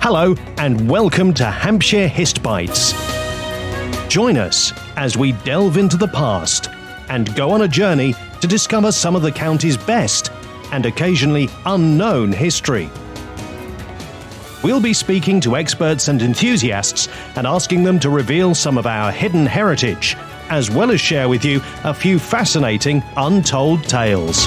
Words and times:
Hello, 0.00 0.34
and 0.58 0.88
welcome 0.88 1.34
to 1.34 1.44
Hampshire 1.46 2.06
Hist 2.06 2.42
Bites. 2.42 2.92
Join 4.08 4.36
us 4.36 4.72
as 4.96 5.16
we 5.16 5.32
delve 5.32 5.76
into 5.76 5.96
the 5.96 6.06
past 6.06 6.68
and 7.08 7.34
go 7.34 7.50
on 7.50 7.62
a 7.62 7.68
journey 7.68 8.14
to 8.40 8.46
discover 8.46 8.92
some 8.92 9.16
of 9.16 9.22
the 9.22 9.32
county's 9.32 9.76
best 9.76 10.30
and 10.72 10.86
occasionally 10.86 11.48
unknown 11.66 12.32
history. 12.32 12.90
We'll 14.62 14.80
be 14.80 14.94
speaking 14.94 15.40
to 15.40 15.56
experts 15.56 16.08
and 16.08 16.22
enthusiasts 16.22 17.08
and 17.36 17.46
asking 17.46 17.82
them 17.82 17.98
to 18.00 18.10
reveal 18.10 18.54
some 18.54 18.78
of 18.78 18.86
our 18.86 19.10
hidden 19.10 19.46
heritage, 19.46 20.16
as 20.48 20.70
well 20.70 20.90
as 20.90 21.00
share 21.00 21.28
with 21.28 21.44
you 21.44 21.60
a 21.82 21.92
few 21.92 22.18
fascinating 22.18 23.02
untold 23.16 23.84
tales. 23.84 24.46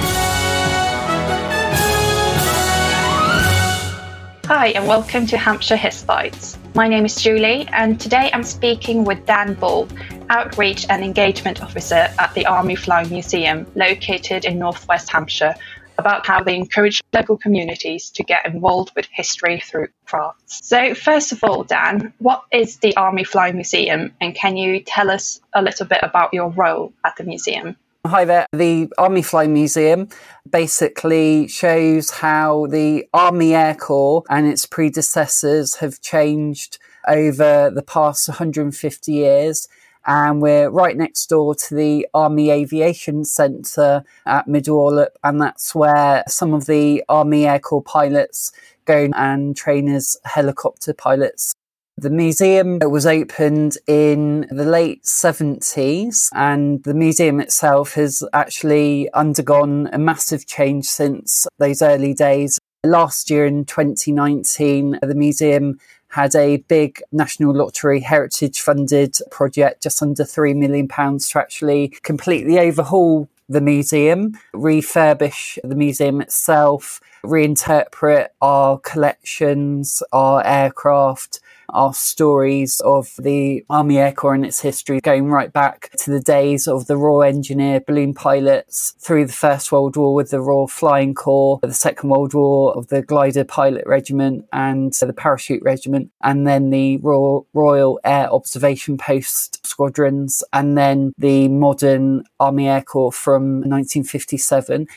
Hi, 4.59 4.69
and 4.69 4.87
welcome 4.87 5.27
to 5.27 5.37
Hampshire 5.37 5.75
Hist 5.75 6.07
Bites. 6.07 6.57
My 6.73 6.87
name 6.87 7.05
is 7.05 7.13
Julie, 7.21 7.67
and 7.67 8.01
today 8.01 8.31
I'm 8.33 8.41
speaking 8.41 9.03
with 9.03 9.23
Dan 9.27 9.53
Ball, 9.53 9.87
Outreach 10.31 10.87
and 10.89 11.03
Engagement 11.03 11.61
Officer 11.61 12.09
at 12.17 12.33
the 12.33 12.47
Army 12.47 12.73
Flying 12.73 13.07
Museum, 13.11 13.67
located 13.75 14.45
in 14.45 14.57
northwest 14.57 15.11
Hampshire, 15.11 15.53
about 15.99 16.25
how 16.25 16.41
they 16.41 16.55
encourage 16.55 17.03
local 17.13 17.37
communities 17.37 18.09
to 18.09 18.23
get 18.23 18.47
involved 18.47 18.93
with 18.95 19.05
history 19.11 19.59
through 19.59 19.89
crafts. 20.07 20.67
So, 20.67 20.95
first 20.95 21.31
of 21.31 21.43
all, 21.43 21.63
Dan, 21.63 22.11
what 22.17 22.41
is 22.51 22.77
the 22.77 22.97
Army 22.97 23.25
Flying 23.25 23.57
Museum, 23.57 24.11
and 24.19 24.33
can 24.33 24.57
you 24.57 24.79
tell 24.79 25.11
us 25.11 25.39
a 25.53 25.61
little 25.61 25.85
bit 25.85 25.99
about 26.01 26.33
your 26.33 26.49
role 26.49 26.93
at 27.05 27.15
the 27.15 27.25
museum? 27.25 27.77
Hi 28.05 28.23
there. 28.23 28.45
The 28.53 28.89
Army 28.97 29.21
Flying 29.21 29.53
Museum 29.53 30.07
basically 30.49 31.47
shows 31.49 32.09
how 32.09 32.67
the 32.67 33.05
Army 33.13 33.53
Air 33.53 33.75
Corps 33.75 34.23
and 34.29 34.47
its 34.47 34.65
predecessors 34.65 35.75
have 35.75 35.99
changed 35.99 36.79
over 37.07 37.69
the 37.69 37.81
past 37.81 38.29
150 38.29 39.11
years. 39.11 39.67
And 40.05 40.41
we're 40.41 40.69
right 40.69 40.95
next 40.95 41.25
door 41.27 41.53
to 41.55 41.75
the 41.75 42.07
Army 42.13 42.49
Aviation 42.49 43.25
Centre 43.25 44.05
at 44.25 44.47
Mid 44.47 44.69
and 44.69 45.41
that's 45.41 45.75
where 45.75 46.23
some 46.29 46.53
of 46.53 46.65
the 46.65 47.03
Army 47.09 47.45
Air 47.45 47.59
Corps 47.59 47.83
pilots 47.83 48.53
go 48.85 49.09
and 49.13 49.57
train 49.57 49.89
as 49.89 50.15
helicopter 50.23 50.93
pilots. 50.93 51.53
The 51.99 52.11
museum 52.11 52.77
was 52.83 53.07
opened 53.07 53.79
in 53.87 54.41
the 54.51 54.65
late 54.65 55.03
70s 55.03 56.29
and 56.31 56.83
the 56.83 56.93
museum 56.93 57.39
itself 57.39 57.95
has 57.95 58.21
actually 58.33 59.11
undergone 59.13 59.89
a 59.91 59.97
massive 59.97 60.45
change 60.45 60.85
since 60.85 61.47
those 61.57 61.81
early 61.81 62.13
days. 62.13 62.59
Last 62.83 63.31
year 63.31 63.47
in 63.47 63.65
2019, 63.65 64.99
the 65.01 65.15
museum 65.15 65.79
had 66.09 66.35
a 66.35 66.57
big 66.57 67.01
National 67.11 67.55
Lottery 67.55 68.01
Heritage 68.01 68.61
funded 68.61 69.17
project, 69.31 69.81
just 69.81 70.03
under 70.03 70.23
£3 70.23 70.55
million 70.55 70.87
to 70.87 71.39
actually 71.39 71.87
completely 72.03 72.59
overhaul 72.59 73.27
the 73.49 73.61
museum, 73.61 74.37
refurbish 74.53 75.57
the 75.63 75.75
museum 75.75 76.21
itself, 76.21 77.01
reinterpret 77.23 78.27
our 78.39 78.77
collections, 78.77 80.03
our 80.11 80.45
aircraft, 80.45 81.39
our 81.69 81.93
stories 81.93 82.79
of 82.81 83.13
the 83.19 83.63
Army 83.69 83.97
Air 83.97 84.11
Corps 84.11 84.33
and 84.33 84.45
its 84.45 84.61
history, 84.61 84.99
going 85.01 85.29
right 85.29 85.51
back 85.51 85.91
to 85.97 86.11
the 86.11 86.19
days 86.19 86.67
of 86.67 86.87
the 86.87 86.97
Royal 86.97 87.23
Engineer 87.23 87.79
balloon 87.79 88.13
pilots 88.13 88.95
through 88.99 89.25
the 89.25 89.33
First 89.33 89.71
World 89.71 89.95
War 89.95 90.13
with 90.13 90.31
the 90.31 90.41
Royal 90.41 90.67
Flying 90.67 91.13
Corps, 91.13 91.59
the 91.61 91.73
Second 91.73 92.09
World 92.09 92.33
War 92.33 92.75
of 92.77 92.87
the 92.87 93.01
Glider 93.01 93.43
Pilot 93.43 93.85
Regiment 93.85 94.45
and 94.53 94.93
the 94.93 95.13
Parachute 95.13 95.63
Regiment, 95.63 96.11
and 96.21 96.47
then 96.47 96.69
the 96.69 96.97
Royal, 96.97 97.47
Royal 97.53 97.99
Air 98.03 98.31
Observation 98.31 98.97
Post 98.97 99.65
squadrons, 99.65 100.43
and 100.53 100.77
then 100.77 101.13
the 101.17 101.47
modern 101.47 102.23
Army 102.39 102.67
Air 102.67 102.81
Corps 102.81 103.11
from 103.11 103.61
1957 103.61 104.87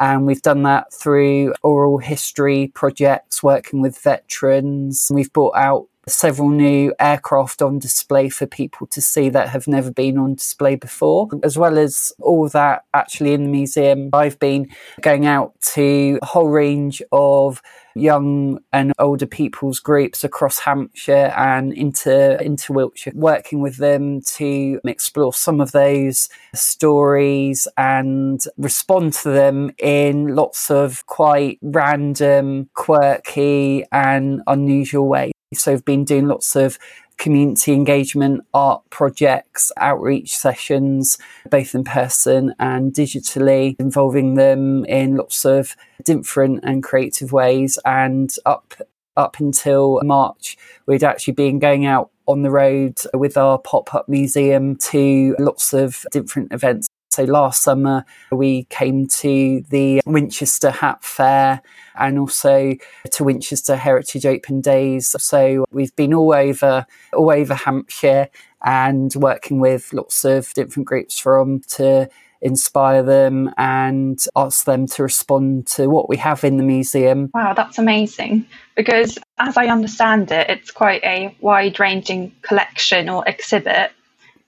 and 0.00 0.26
we've 0.26 0.40
done 0.40 0.62
that 0.62 0.92
through 0.92 1.52
oral 1.62 1.98
history 1.98 2.72
projects, 2.74 3.42
working 3.42 3.82
with 3.82 3.98
veterans. 3.98 5.10
We've 5.12 5.32
brought 5.32 5.56
out 5.56 5.88
several 6.08 6.48
new 6.48 6.94
aircraft 6.98 7.62
on 7.62 7.78
display 7.78 8.28
for 8.28 8.46
people 8.46 8.86
to 8.88 9.00
see 9.00 9.28
that 9.30 9.48
have 9.48 9.68
never 9.68 9.90
been 9.90 10.18
on 10.18 10.34
display 10.34 10.74
before, 10.74 11.28
as 11.42 11.58
well 11.58 11.78
as 11.78 12.12
all 12.20 12.48
that 12.48 12.84
actually 12.94 13.32
in 13.32 13.44
the 13.44 13.48
museum. 13.48 14.10
I've 14.12 14.38
been 14.38 14.68
going 15.00 15.26
out 15.26 15.60
to 15.74 16.18
a 16.22 16.26
whole 16.26 16.48
range 16.48 17.02
of 17.12 17.62
young 17.94 18.60
and 18.72 18.92
older 18.98 19.26
people's 19.26 19.80
groups 19.80 20.22
across 20.22 20.60
Hampshire 20.60 21.32
and 21.36 21.72
into 21.72 22.40
into 22.40 22.72
Wiltshire, 22.72 23.12
working 23.14 23.60
with 23.60 23.76
them 23.76 24.20
to 24.36 24.80
explore 24.84 25.32
some 25.32 25.60
of 25.60 25.72
those 25.72 26.28
stories 26.54 27.66
and 27.76 28.42
respond 28.56 29.12
to 29.14 29.30
them 29.30 29.72
in 29.78 30.34
lots 30.34 30.70
of 30.70 31.04
quite 31.06 31.58
random, 31.62 32.68
quirky, 32.74 33.84
and 33.92 34.42
unusual 34.46 35.08
ways. 35.08 35.32
So 35.52 35.72
I've 35.72 35.84
been 35.84 36.04
doing 36.04 36.28
lots 36.28 36.54
of 36.54 36.78
community 37.16 37.72
engagement, 37.72 38.44
art 38.54 38.82
projects, 38.90 39.72
outreach 39.76 40.36
sessions, 40.36 41.18
both 41.50 41.74
in 41.74 41.82
person 41.82 42.54
and 42.60 42.92
digitally, 42.92 43.74
involving 43.80 44.34
them 44.34 44.84
in 44.84 45.16
lots 45.16 45.44
of 45.44 45.74
different 46.04 46.60
and 46.62 46.84
creative 46.84 47.32
ways. 47.32 47.80
And 47.84 48.32
up 48.46 48.74
up 49.16 49.40
until 49.40 50.00
March, 50.04 50.56
we'd 50.86 51.02
actually 51.02 51.34
been 51.34 51.58
going 51.58 51.84
out 51.84 52.10
on 52.26 52.42
the 52.42 52.50
road 52.50 52.96
with 53.12 53.36
our 53.36 53.58
pop 53.58 53.92
up 53.92 54.08
museum 54.08 54.76
to 54.76 55.34
lots 55.40 55.74
of 55.74 56.06
different 56.12 56.52
events 56.52 56.86
so 57.10 57.24
last 57.24 57.62
summer 57.62 58.04
we 58.30 58.64
came 58.64 59.06
to 59.06 59.62
the 59.68 60.00
Winchester 60.06 60.70
Hat 60.70 61.02
Fair 61.02 61.60
and 61.96 62.18
also 62.18 62.74
to 63.10 63.24
Winchester 63.24 63.76
Heritage 63.76 64.24
Open 64.26 64.60
Days. 64.60 65.14
So 65.18 65.66
we've 65.70 65.94
been 65.96 66.14
all 66.14 66.32
over 66.32 66.86
all 67.12 67.30
over 67.30 67.54
Hampshire 67.54 68.28
and 68.62 69.12
working 69.16 69.60
with 69.60 69.92
lots 69.92 70.24
of 70.24 70.52
different 70.54 70.86
groups 70.86 71.18
from 71.18 71.60
to 71.68 72.08
inspire 72.42 73.02
them 73.02 73.50
and 73.58 74.18
ask 74.34 74.64
them 74.64 74.86
to 74.86 75.02
respond 75.02 75.66
to 75.66 75.88
what 75.88 76.08
we 76.08 76.16
have 76.16 76.42
in 76.44 76.56
the 76.56 76.62
museum. 76.62 77.30
Wow, 77.34 77.52
that's 77.54 77.78
amazing. 77.78 78.46
Because 78.76 79.18
as 79.38 79.56
I 79.56 79.66
understand 79.66 80.30
it, 80.30 80.48
it's 80.48 80.70
quite 80.70 81.02
a 81.04 81.36
wide 81.40 81.78
ranging 81.78 82.32
collection 82.42 83.08
or 83.08 83.26
exhibit. 83.26 83.92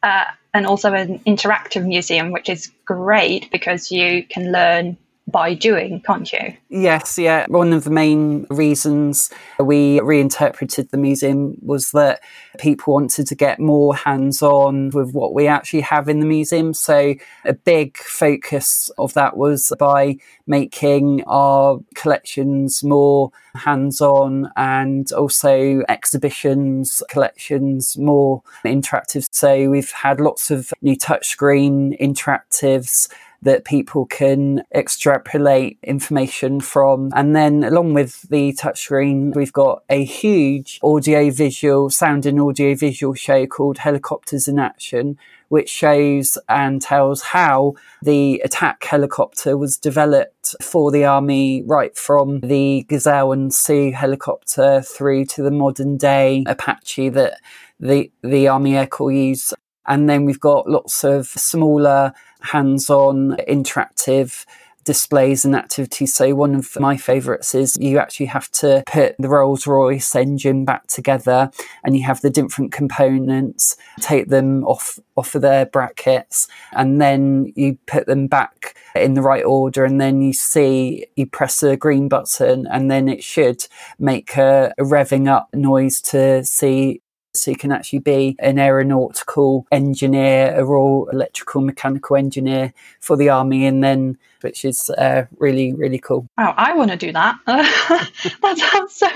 Uh, 0.03 0.25
and 0.55 0.67
also 0.67 0.93
an 0.93 1.19
interactive 1.21 1.85
museum, 1.87 2.33
which 2.33 2.49
is 2.49 2.71
great 2.85 3.51
because 3.51 3.91
you 3.91 4.25
can 4.25 4.53
learn 4.53 4.97
by 5.33 5.55
doing, 5.55 6.01
can't 6.03 6.31
you? 6.33 6.55
Yes, 6.69 7.19
yeah. 7.19 7.47
One 7.49 7.73
of 7.73 7.85
the 7.85 7.91
main 7.91 8.47
reasons 8.51 9.31
we 9.59 10.01
reinterpreted 10.01 10.91
the 10.91 10.99
museum 10.99 11.57
was 11.63 11.91
that 11.91 12.21
people 12.59 12.95
wanted 12.95 13.27
to 13.27 13.35
get 13.35 13.59
more 13.59 13.97
hands 13.97 14.43
on 14.43 14.91
with 14.91 15.13
what 15.13 15.35
we 15.35 15.47
actually 15.47 15.81
have 15.81 16.09
in 16.09 16.21
the 16.21 16.27
museum. 16.27 16.75
So, 16.75 17.15
a 17.45 17.55
big 17.55 17.97
focus 17.97 18.91
of 18.99 19.15
that 19.15 19.37
was 19.37 19.73
by 19.79 20.19
making 20.47 21.25
our 21.27 21.81
collections 21.95 22.85
more 22.85 23.33
hands 23.55 24.01
on 24.01 24.51
and 24.57 25.11
also 25.13 25.83
exhibitions, 25.89 27.03
collections 27.09 27.97
more 27.97 28.43
interactive. 28.65 29.27
So, 29.33 29.71
we've 29.71 29.91
had 29.93 30.21
lots 30.21 30.51
of 30.51 30.73
new 30.83 30.97
touchscreen 30.97 31.99
interactives 32.01 33.09
that 33.43 33.65
people 33.65 34.07
can 34.07 34.63
extrapolate 34.75 35.79
information 35.83 36.61
from. 36.61 37.11
And 37.15 37.35
then 37.35 37.65
along 37.65 37.95
with 37.95 38.23
the 38.23 38.53
touchscreen, 38.53 39.35
we've 39.35 39.53
got 39.53 39.83
a 39.91 40.05
huge 40.05 40.79
audio 40.83 41.31
visual, 41.31 41.91
sound 41.91 42.25
and 42.25 42.41
audio 42.41 42.75
visual 42.75 43.15
show 43.15 43.47
called 43.47 43.79
Helicopters 43.79 44.47
in 44.47 44.59
Action, 44.59 45.19
which 45.49 45.69
shows 45.69 46.39
and 46.49 46.81
tells 46.81 47.21
how 47.23 47.75
the 48.01 48.41
attack 48.45 48.83
helicopter 48.85 49.59
was 49.59 49.77
developed 49.77 50.55
for 50.63 50.91
the 50.91 51.05
army 51.05 51.63
right 51.67 51.97
from 51.97 52.41
the 52.41 52.87
Gazelle 52.89 53.33
and 53.33 53.53
Sioux 53.53 53.93
helicopter 53.93 54.81
through 54.81 55.27
to 55.27 55.43
the 55.43 55.51
modern 55.51 55.99
day 55.99 56.45
Apache 56.47 57.11
that 57.11 57.39
the, 57.79 58.11
the 58.23 58.49
Army 58.49 58.77
Air 58.77 58.87
Corps 58.87 59.13
use. 59.13 59.53
And 59.87 60.09
then 60.09 60.25
we've 60.25 60.41
got 60.41 60.69
lots 60.69 61.05
of 61.05 61.27
smaller 61.27 62.13
hands 62.41 62.91
on 62.91 63.37
interactive 63.49 64.45
displays 64.85 65.45
and 65.45 65.55
activities. 65.55 66.15
So 66.15 66.35
one 66.35 66.55
of 66.55 66.79
my 66.79 66.97
favourites 66.97 67.55
is 67.55 67.77
you 67.81 67.99
actually 67.99 68.27
have 68.27 68.51
to 68.53 68.83
put 68.87 69.15
the 69.19 69.29
Rolls 69.29 69.67
Royce 69.67 70.15
engine 70.15 70.65
back 70.65 70.87
together 70.87 71.51
and 71.85 71.97
you 71.97 72.05
have 72.05 72.21
the 72.21 72.31
different 72.31 72.73
components, 72.73 73.77
take 74.01 74.29
them 74.29 74.65
off 74.65 74.99
off 75.17 75.35
of 75.35 75.43
their 75.43 75.67
brackets 75.67 76.49
and 76.73 77.01
then 77.01 77.53
you 77.55 77.79
put 77.87 78.07
them 78.07 78.27
back 78.27 78.75
in 78.95 79.13
the 79.13 79.21
right 79.21 79.45
order 79.45 79.85
and 79.85 80.01
then 80.01 80.23
you 80.23 80.33
see 80.33 81.07
you 81.17 81.27
press 81.27 81.63
a 81.63 81.77
green 81.77 82.09
button 82.09 82.67
and 82.71 82.91
then 82.91 83.09
it 83.09 83.23
should 83.23 83.67
make 83.99 84.37
a, 84.39 84.73
a 84.79 84.83
revving 84.83 85.29
up 85.29 85.49
noise 85.53 86.01
to 86.01 86.43
see 86.45 87.02
so 87.35 87.51
you 87.51 87.57
can 87.57 87.73
actually 87.73 88.01
be 88.01 88.37
an 88.39 88.59
aeronautical 88.59 89.67
engineer, 89.73 90.55
a 90.55 90.65
Royal 90.65 91.09
electrical 91.09 91.61
mechanical 91.61 92.17
engineer 92.17 92.73
for 93.01 93.17
the 93.17 93.29
army, 93.29 93.67
and 93.67 93.83
then 93.83 94.19
which 94.43 94.65
is 94.65 94.91
uh, 94.91 95.25
really 95.39 95.73
really 95.73 95.99
cool. 95.99 96.27
Wow, 96.37 96.55
I 96.57 96.75
want 96.75 96.91
to 96.91 96.97
do 96.97 97.13
that. 97.13 97.37
that 97.47 98.59
sounds 98.59 98.95
so. 98.95 99.09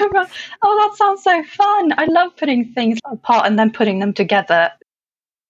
Oh, 0.63 0.89
that 0.89 0.97
sounds 0.97 1.23
so 1.23 1.43
fun! 1.45 1.93
I 1.99 2.07
love 2.07 2.37
putting 2.37 2.73
things 2.73 2.99
apart 3.05 3.47
and 3.47 3.59
then 3.59 3.71
putting 3.71 3.99
them 3.99 4.13
together. 4.13 4.73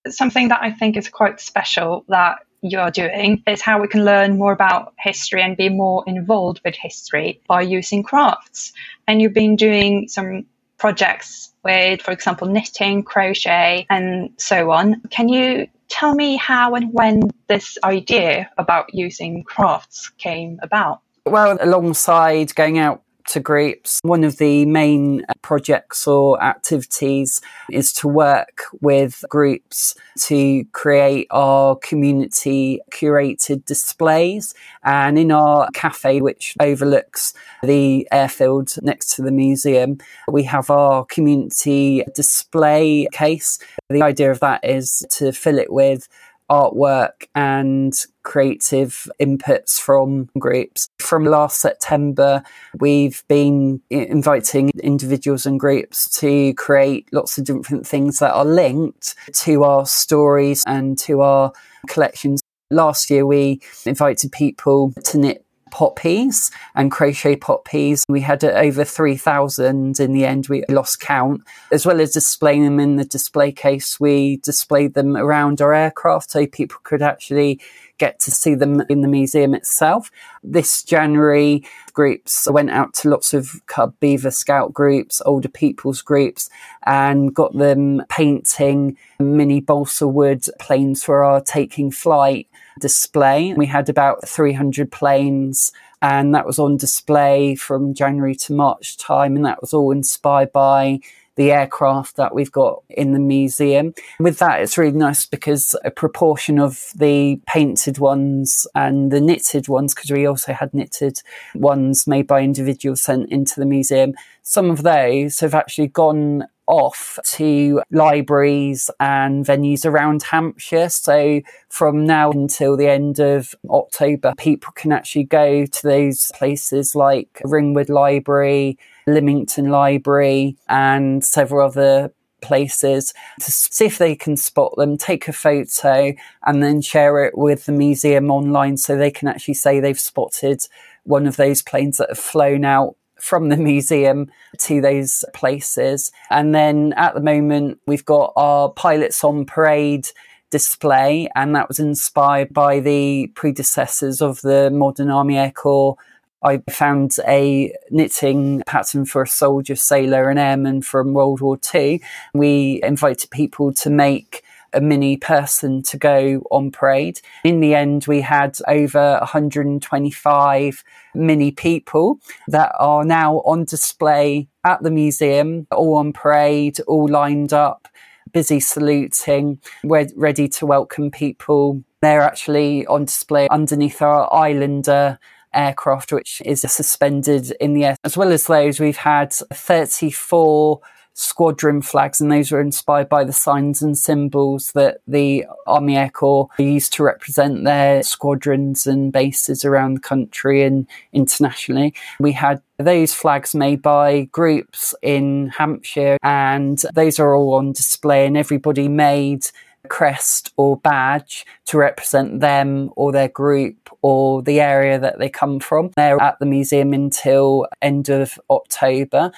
Something 0.07 0.49
that 0.49 0.61
I 0.61 0.71
think 0.71 0.97
is 0.97 1.09
quite 1.09 1.39
special 1.39 2.05
that 2.07 2.39
you're 2.61 2.91
doing 2.91 3.43
is 3.47 3.61
how 3.61 3.81
we 3.81 3.87
can 3.87 4.03
learn 4.03 4.37
more 4.37 4.51
about 4.51 4.93
history 4.97 5.41
and 5.41 5.55
be 5.55 5.69
more 5.69 6.03
involved 6.07 6.61
with 6.65 6.75
history 6.75 7.41
by 7.47 7.61
using 7.61 8.03
crafts. 8.03 8.73
And 9.07 9.21
you've 9.21 9.33
been 9.33 9.55
doing 9.55 10.07
some 10.07 10.45
projects 10.77 11.53
with, 11.63 12.01
for 12.01 12.11
example, 12.11 12.47
knitting, 12.47 13.03
crochet, 13.03 13.85
and 13.89 14.29
so 14.37 14.71
on. 14.71 15.01
Can 15.09 15.29
you 15.29 15.67
tell 15.89 16.15
me 16.15 16.35
how 16.35 16.75
and 16.75 16.93
when 16.93 17.21
this 17.47 17.77
idea 17.83 18.49
about 18.57 18.93
using 18.93 19.43
crafts 19.43 20.09
came 20.17 20.59
about? 20.61 21.01
Well, 21.25 21.57
alongside 21.59 22.55
going 22.55 22.77
out 22.77 23.01
to 23.27 23.39
groups. 23.39 23.99
One 24.03 24.23
of 24.23 24.37
the 24.37 24.65
main 24.65 25.23
uh, 25.29 25.33
projects 25.41 26.07
or 26.07 26.41
activities 26.41 27.41
is 27.71 27.93
to 27.93 28.07
work 28.07 28.63
with 28.81 29.23
groups 29.29 29.95
to 30.21 30.63
create 30.71 31.27
our 31.31 31.75
community 31.75 32.79
curated 32.91 33.65
displays. 33.65 34.53
And 34.83 35.19
in 35.19 35.31
our 35.31 35.69
cafe, 35.73 36.21
which 36.21 36.55
overlooks 36.59 37.33
the 37.63 38.07
airfield 38.11 38.71
next 38.81 39.15
to 39.15 39.21
the 39.21 39.31
museum, 39.31 39.97
we 40.27 40.43
have 40.43 40.69
our 40.69 41.05
community 41.05 42.03
display 42.15 43.07
case. 43.11 43.59
The 43.89 44.01
idea 44.01 44.31
of 44.31 44.39
that 44.39 44.63
is 44.63 45.05
to 45.11 45.31
fill 45.31 45.59
it 45.59 45.71
with 45.71 46.07
artwork 46.49 47.27
and 47.35 47.93
creative 48.23 49.09
inputs 49.21 49.79
from 49.79 50.29
groups. 50.37 50.87
From 50.99 51.25
last 51.25 51.61
September, 51.61 52.43
we've 52.79 53.23
been 53.27 53.81
inviting 53.89 54.71
individuals 54.81 55.45
and 55.45 55.59
groups 55.59 56.09
to 56.19 56.53
create 56.55 57.07
lots 57.11 57.37
of 57.37 57.45
different 57.45 57.87
things 57.87 58.19
that 58.19 58.33
are 58.33 58.45
linked 58.45 59.15
to 59.33 59.63
our 59.63 59.85
stories 59.85 60.63
and 60.67 60.97
to 60.99 61.21
our 61.21 61.51
collections. 61.87 62.41
Last 62.69 63.09
year, 63.09 63.25
we 63.25 63.61
invited 63.85 64.31
people 64.31 64.93
to 65.05 65.17
knit 65.17 65.45
poppies 65.71 66.51
and 66.75 66.91
crochet 66.91 67.35
poppies. 67.35 68.05
We 68.07 68.21
had 68.21 68.43
uh, 68.43 68.49
over 68.49 68.83
3,000 68.83 69.99
in 69.99 70.11
the 70.13 70.25
end. 70.25 70.47
We 70.47 70.63
lost 70.69 70.99
count. 70.99 71.43
As 71.71 71.85
well 71.85 72.01
as 72.01 72.11
displaying 72.11 72.63
them 72.63 72.79
in 72.79 72.95
the 72.95 73.05
display 73.05 73.51
case, 73.51 73.99
we 73.99 74.37
displayed 74.37 74.93
them 74.93 75.15
around 75.15 75.61
our 75.61 75.73
aircraft 75.73 76.31
so 76.31 76.45
people 76.47 76.77
could 76.83 77.01
actually 77.01 77.59
get 77.97 78.19
to 78.21 78.31
see 78.31 78.55
them 78.55 78.81
in 78.89 79.01
the 79.01 79.07
museum 79.07 79.53
itself. 79.53 80.11
This 80.43 80.83
January, 80.83 81.63
groups 81.93 82.47
went 82.49 82.69
out 82.69 82.93
to 82.93 83.09
lots 83.09 83.33
of 83.33 83.65
Cub 83.65 83.93
Beaver 83.99 84.31
Scout 84.31 84.73
groups, 84.73 85.21
older 85.25 85.49
people's 85.49 86.01
groups, 86.01 86.49
and 86.85 87.33
got 87.33 87.57
them 87.57 88.03
painting 88.09 88.97
mini 89.19 89.61
balsa 89.61 90.07
wood 90.07 90.45
planes 90.59 91.03
for 91.03 91.23
our 91.23 91.41
taking 91.41 91.91
flight 91.91 92.47
display. 92.79 93.53
We 93.53 93.65
had 93.65 93.89
about 93.89 94.27
300 94.27 94.91
planes 94.91 95.71
and 96.01 96.35
that 96.35 96.45
was 96.45 96.59
on 96.59 96.77
display 96.77 97.55
from 97.55 97.93
January 97.93 98.35
to 98.35 98.53
March 98.53 98.97
time. 98.97 99.35
And 99.35 99.45
that 99.45 99.61
was 99.61 99.73
all 99.73 99.91
inspired 99.91 100.51
by 100.51 100.99
the 101.37 101.51
aircraft 101.51 102.17
that 102.17 102.35
we've 102.35 102.51
got 102.51 102.83
in 102.89 103.13
the 103.13 103.19
museum. 103.19 103.93
With 104.19 104.39
that, 104.39 104.61
it's 104.61 104.77
really 104.77 104.97
nice 104.97 105.25
because 105.25 105.75
a 105.85 105.91
proportion 105.91 106.59
of 106.59 106.91
the 106.95 107.39
painted 107.47 107.99
ones 107.99 108.67
and 108.75 109.11
the 109.11 109.21
knitted 109.21 109.69
ones, 109.69 109.93
because 109.93 110.11
we 110.11 110.25
also 110.25 110.51
had 110.51 110.73
knitted 110.73 111.21
ones 111.55 112.05
made 112.07 112.27
by 112.27 112.41
individuals 112.41 113.01
sent 113.01 113.31
into 113.31 113.59
the 113.59 113.65
museum, 113.65 114.13
some 114.49 114.69
of 114.71 114.81
those 114.81 115.41
have 115.41 115.53
actually 115.53 115.87
gone 115.87 116.47
off 116.67 117.19
to 117.25 117.81
libraries 117.91 118.89
and 118.97 119.45
venues 119.45 119.85
around 119.85 120.23
Hampshire. 120.23 120.87
So 120.87 121.41
from 121.67 122.05
now 122.05 122.31
until 122.31 122.77
the 122.77 122.87
end 122.87 123.19
of 123.19 123.53
October, 123.69 124.33
people 124.37 124.71
can 124.73 124.93
actually 124.93 125.25
go 125.25 125.65
to 125.65 125.83
those 125.83 126.31
places 126.33 126.95
like 126.95 127.41
Ringwood 127.43 127.89
Library, 127.89 128.79
Lymington 129.05 129.69
Library, 129.69 130.55
and 130.69 131.25
several 131.25 131.67
other 131.67 132.13
places 132.39 133.13
to 133.41 133.51
see 133.51 133.85
if 133.85 133.97
they 133.97 134.15
can 134.15 134.37
spot 134.37 134.73
them, 134.77 134.95
take 134.95 135.27
a 135.27 135.33
photo, 135.33 136.13
and 136.45 136.63
then 136.63 136.79
share 136.79 137.25
it 137.25 137.37
with 137.37 137.65
the 137.65 137.73
museum 137.73 138.31
online 138.31 138.77
so 138.77 138.95
they 138.95 139.11
can 139.11 139.27
actually 139.27 139.55
say 139.55 139.81
they've 139.81 139.99
spotted 139.99 140.65
one 141.03 141.27
of 141.27 141.35
those 141.35 141.61
planes 141.61 141.97
that 141.97 142.09
have 142.09 142.17
flown 142.17 142.63
out 142.63 142.95
from 143.19 143.49
the 143.49 143.57
museum 143.57 144.31
to 144.59 144.81
those 144.81 145.25
places. 145.33 146.11
And 146.29 146.53
then 146.53 146.93
at 146.97 147.13
the 147.13 147.21
moment, 147.21 147.79
we've 147.85 148.05
got 148.05 148.33
our 148.35 148.69
Pilots 148.69 149.23
on 149.23 149.45
Parade 149.45 150.07
display, 150.49 151.29
and 151.35 151.55
that 151.55 151.67
was 151.67 151.79
inspired 151.79 152.53
by 152.53 152.79
the 152.79 153.27
predecessors 153.35 154.21
of 154.21 154.41
the 154.41 154.69
modern 154.71 155.09
Army 155.09 155.37
Air 155.37 155.51
Corps. 155.51 155.97
I 156.43 156.59
found 156.69 157.15
a 157.27 157.75
knitting 157.89 158.63
pattern 158.65 159.05
for 159.05 159.23
a 159.23 159.27
soldier, 159.27 159.75
sailor, 159.75 160.29
and 160.29 160.39
airman 160.39 160.81
from 160.83 161.13
World 161.13 161.41
War 161.41 161.59
II. 161.73 162.01
We 162.33 162.79
invited 162.83 163.31
people 163.31 163.73
to 163.73 163.89
make 163.89 164.43
a 164.73 164.81
mini 164.81 165.17
person 165.17 165.81
to 165.83 165.97
go 165.97 166.41
on 166.51 166.71
parade. 166.71 167.21
In 167.43 167.59
the 167.59 167.75
end, 167.75 168.05
we 168.07 168.21
had 168.21 168.57
over 168.67 169.17
125 169.19 170.83
mini 171.15 171.51
people 171.51 172.19
that 172.47 172.73
are 172.79 173.03
now 173.03 173.37
on 173.37 173.65
display 173.65 174.47
at 174.63 174.83
the 174.83 174.91
museum, 174.91 175.67
all 175.71 175.95
on 175.95 176.13
parade, 176.13 176.79
all 176.81 177.07
lined 177.07 177.53
up, 177.53 177.87
busy 178.31 178.59
saluting, 178.59 179.59
we're 179.83 180.07
ready 180.15 180.47
to 180.47 180.65
welcome 180.65 181.09
people. 181.09 181.83
They're 182.01 182.21
actually 182.21 182.85
on 182.87 183.05
display 183.05 183.47
underneath 183.49 184.01
our 184.01 184.31
Islander 184.33 185.19
aircraft, 185.53 186.11
which 186.11 186.41
is 186.45 186.61
suspended 186.61 187.51
in 187.59 187.73
the 187.73 187.85
air. 187.85 187.95
As 188.03 188.17
well 188.17 188.31
as 188.31 188.45
those, 188.45 188.79
we've 188.79 188.97
had 188.97 189.33
34 189.33 190.79
squadron 191.17 191.81
flags, 191.81 192.21
and 192.21 192.31
those 192.31 192.51
were 192.51 192.61
inspired 192.61 193.09
by 193.09 193.23
the 193.23 193.33
signs 193.33 193.81
and 193.81 193.97
symbols 193.97 194.71
that 194.73 194.99
the 195.07 195.45
Army 195.65 195.97
Air 195.97 196.11
Corps 196.11 196.47
used 196.59 196.93
to 196.93 197.03
represent 197.03 197.63
their 197.63 198.03
squadrons 198.03 198.85
and 198.85 199.11
bases 199.11 199.65
around 199.65 199.95
the 199.95 200.01
country 200.01 200.63
and 200.63 200.87
internationally. 201.13 201.95
We 202.19 202.33
had 202.33 202.61
those 202.77 203.15
flags 203.15 203.55
made 203.55 203.81
by 203.81 204.25
groups 204.31 204.93
in 205.01 205.49
Hampshire, 205.49 206.19
and 206.21 206.77
those 206.93 207.19
are 207.19 207.35
all 207.35 207.55
on 207.55 207.71
display, 207.71 208.27
and 208.27 208.37
everybody 208.37 208.87
made 208.87 209.47
crest 209.89 210.53
or 210.57 210.77
badge 210.77 211.45
to 211.65 211.77
represent 211.77 212.41
them 212.41 212.91
or 212.95 213.11
their 213.11 213.29
group 213.29 213.89
or 214.01 214.43
the 214.43 214.59
area 214.59 214.99
that 214.99 215.17
they 215.17 215.29
come 215.29 215.59
from. 215.59 215.91
They're 215.95 216.21
at 216.21 216.39
the 216.39 216.45
museum 216.45 216.93
until 216.93 217.67
end 217.81 218.09
of 218.09 218.39
October 218.49 219.31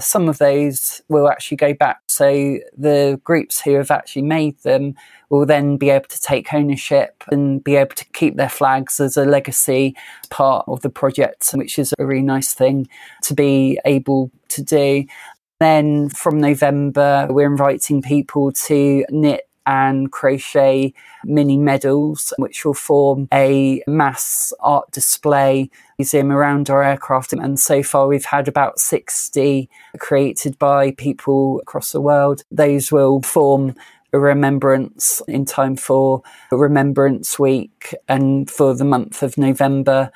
some 0.00 0.28
of 0.28 0.38
those 0.38 1.02
will 1.08 1.28
actually 1.28 1.56
go 1.56 1.74
back. 1.74 2.00
So 2.08 2.58
the 2.76 3.20
groups 3.24 3.60
who 3.60 3.74
have 3.74 3.90
actually 3.90 4.22
made 4.22 4.58
them 4.62 4.94
will 5.28 5.46
then 5.46 5.76
be 5.76 5.90
able 5.90 6.08
to 6.08 6.20
take 6.20 6.52
ownership 6.52 7.22
and 7.30 7.62
be 7.62 7.76
able 7.76 7.94
to 7.94 8.04
keep 8.12 8.36
their 8.36 8.48
flags 8.48 9.00
as 9.00 9.16
a 9.16 9.24
legacy 9.24 9.96
part 10.30 10.64
of 10.68 10.80
the 10.82 10.90
project, 10.90 11.50
which 11.54 11.78
is 11.78 11.94
a 11.98 12.06
really 12.06 12.22
nice 12.22 12.52
thing 12.52 12.88
to 13.22 13.34
be 13.34 13.78
able 13.84 14.30
to 14.48 14.62
do. 14.62 15.04
Then 15.60 16.08
from 16.08 16.40
November, 16.40 17.26
we're 17.30 17.50
inviting 17.50 18.00
people 18.00 18.50
to 18.52 19.04
knit 19.10 19.49
and 19.70 20.10
crochet 20.10 20.92
mini 21.24 21.56
medals, 21.56 22.34
which 22.38 22.64
will 22.64 22.74
form 22.74 23.28
a 23.32 23.82
mass 23.86 24.52
art 24.58 24.90
display 24.90 25.70
museum 25.96 26.32
around 26.32 26.68
our 26.68 26.82
aircraft. 26.82 27.32
And 27.32 27.58
so 27.58 27.82
far, 27.84 28.08
we've 28.08 28.24
had 28.24 28.48
about 28.48 28.80
60 28.80 29.70
created 29.98 30.58
by 30.58 30.90
people 30.92 31.60
across 31.60 31.92
the 31.92 32.00
world. 32.00 32.42
Those 32.50 32.90
will 32.90 33.22
form 33.22 33.76
a 34.12 34.18
remembrance 34.18 35.22
in 35.28 35.44
time 35.44 35.76
for 35.76 36.22
Remembrance 36.50 37.38
Week 37.38 37.94
and 38.08 38.50
for 38.50 38.74
the 38.74 38.84
month 38.84 39.22
of 39.22 39.38
November. 39.38 40.10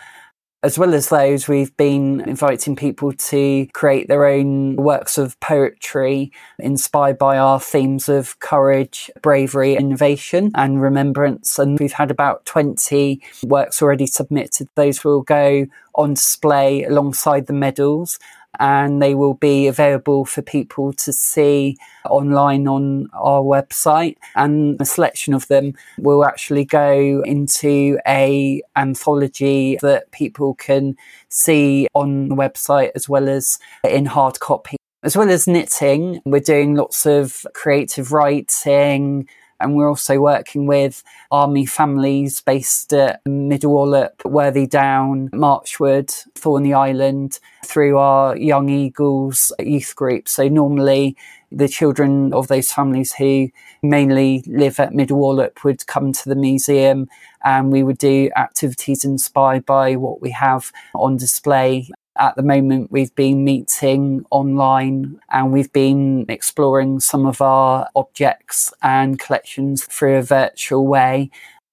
As 0.65 0.79
well 0.79 0.95
as 0.95 1.11
those, 1.11 1.47
we've 1.47 1.77
been 1.77 2.23
inviting 2.23 2.75
people 2.75 3.13
to 3.13 3.67
create 3.75 4.09
their 4.09 4.25
own 4.25 4.77
works 4.77 5.19
of 5.19 5.39
poetry 5.41 6.33
inspired 6.59 7.19
by 7.19 7.37
our 7.37 7.61
themes 7.61 8.09
of 8.09 8.41
courage, 8.41 9.11
bravery, 9.21 9.77
innovation, 9.77 10.51
and 10.55 10.81
remembrance. 10.81 11.59
And 11.59 11.79
we've 11.79 11.93
had 11.93 12.11
about 12.11 12.47
20 12.47 13.21
works 13.43 13.83
already 13.83 14.07
submitted. 14.07 14.71
Those 14.75 15.05
will 15.05 15.21
go 15.21 15.67
on 15.97 16.15
display 16.15 16.85
alongside 16.85 17.47
the 17.47 17.53
medals 17.53 18.19
and 18.59 19.03
they 19.03 19.15
will 19.15 19.35
be 19.35 19.67
available 19.67 20.25
for 20.25 20.43
people 20.43 20.93
to 20.93 21.13
see 21.13 21.77
online 22.09 22.69
on 22.69 23.09
our 23.13 23.43
website. 23.43 24.17
And 24.35 24.81
a 24.81 24.85
selection 24.85 25.35
of 25.35 25.49
them 25.49 25.75
will 25.99 26.25
actually 26.25 26.65
go 26.65 27.23
into 27.25 27.99
a 28.07 28.63
anthology 28.77 29.79
that 29.83 30.11
people 30.13 30.55
can 30.55 30.97
see 31.29 31.89
on 31.95 32.29
the 32.29 32.37
website 32.37 32.91
as 32.95 33.09
well 33.09 33.29
as 33.29 33.59
in 33.83 34.07
hard 34.07 34.41
copy. 34.41 34.77
As 35.03 35.17
well 35.17 35.31
as 35.31 35.47
knitting 35.47 36.23
we're 36.25 36.41
doing 36.41 36.77
lots 36.77 37.05
of 37.05 37.47
creative 37.53 38.11
writing 38.11 39.29
and 39.65 39.75
we're 39.75 39.89
also 39.89 40.19
working 40.21 40.67
with 40.67 41.03
army 41.31 41.65
families 41.65 42.43
based 42.43 42.93
at 42.93 43.25
Middlewallop, 43.25 44.23
Worthy 44.25 44.67
Down, 44.67 45.31
Marchwood, 45.31 46.09
Thorney 46.35 46.75
Island 46.75 47.41
through 47.65 47.97
our 47.97 48.37
Young 48.37 48.69
Eagles 48.69 49.53
youth 49.59 49.97
group. 49.97 50.29
So 50.29 50.49
normally 50.49 51.17
the 51.51 51.69
children 51.69 52.35
of 52.35 52.49
those 52.49 52.71
families 52.71 53.15
who 53.15 53.49
mainly 53.83 54.45
live 54.47 54.79
at 54.79 54.93
Middlewallop 54.93 55.65
would 55.65 55.87
come 55.87 56.13
to 56.13 56.29
the 56.29 56.35
museum 56.35 57.09
and 57.43 57.73
we 57.73 57.83
would 57.83 57.99
do 57.99 58.31
activities 58.37 59.05
inspired 59.05 59.65
by 59.65 59.97
what 59.97 60.21
we 60.21 60.31
have 60.31 60.73
on 60.95 61.17
display 61.17 61.89
at 62.17 62.37
the 62.37 62.43
moment, 62.43 62.93
we've 62.93 63.15
been 63.15 63.45
meeting 63.45 64.25
online 64.31 65.21
and 65.31 65.53
we've 65.53 65.73
been 65.73 66.27
exploring 66.29 67.01
some 67.01 67.27
of 67.27 67.41
our 67.43 67.89
objects 67.97 68.73
and 68.83 69.19
collections 69.19 69.85
through 69.85 70.17
a 70.17 70.23
virtual 70.23 70.87
way. 70.87 71.31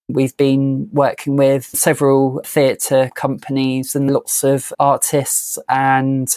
We've 0.08 0.36
been 0.36 0.90
working 0.92 1.38
with 1.38 1.66
several 1.66 2.42
theatre 2.46 3.12
companies 3.16 3.96
and 3.96 4.12
lots 4.12 4.44
of 4.44 4.74
artists 4.80 5.58
and 5.70 6.28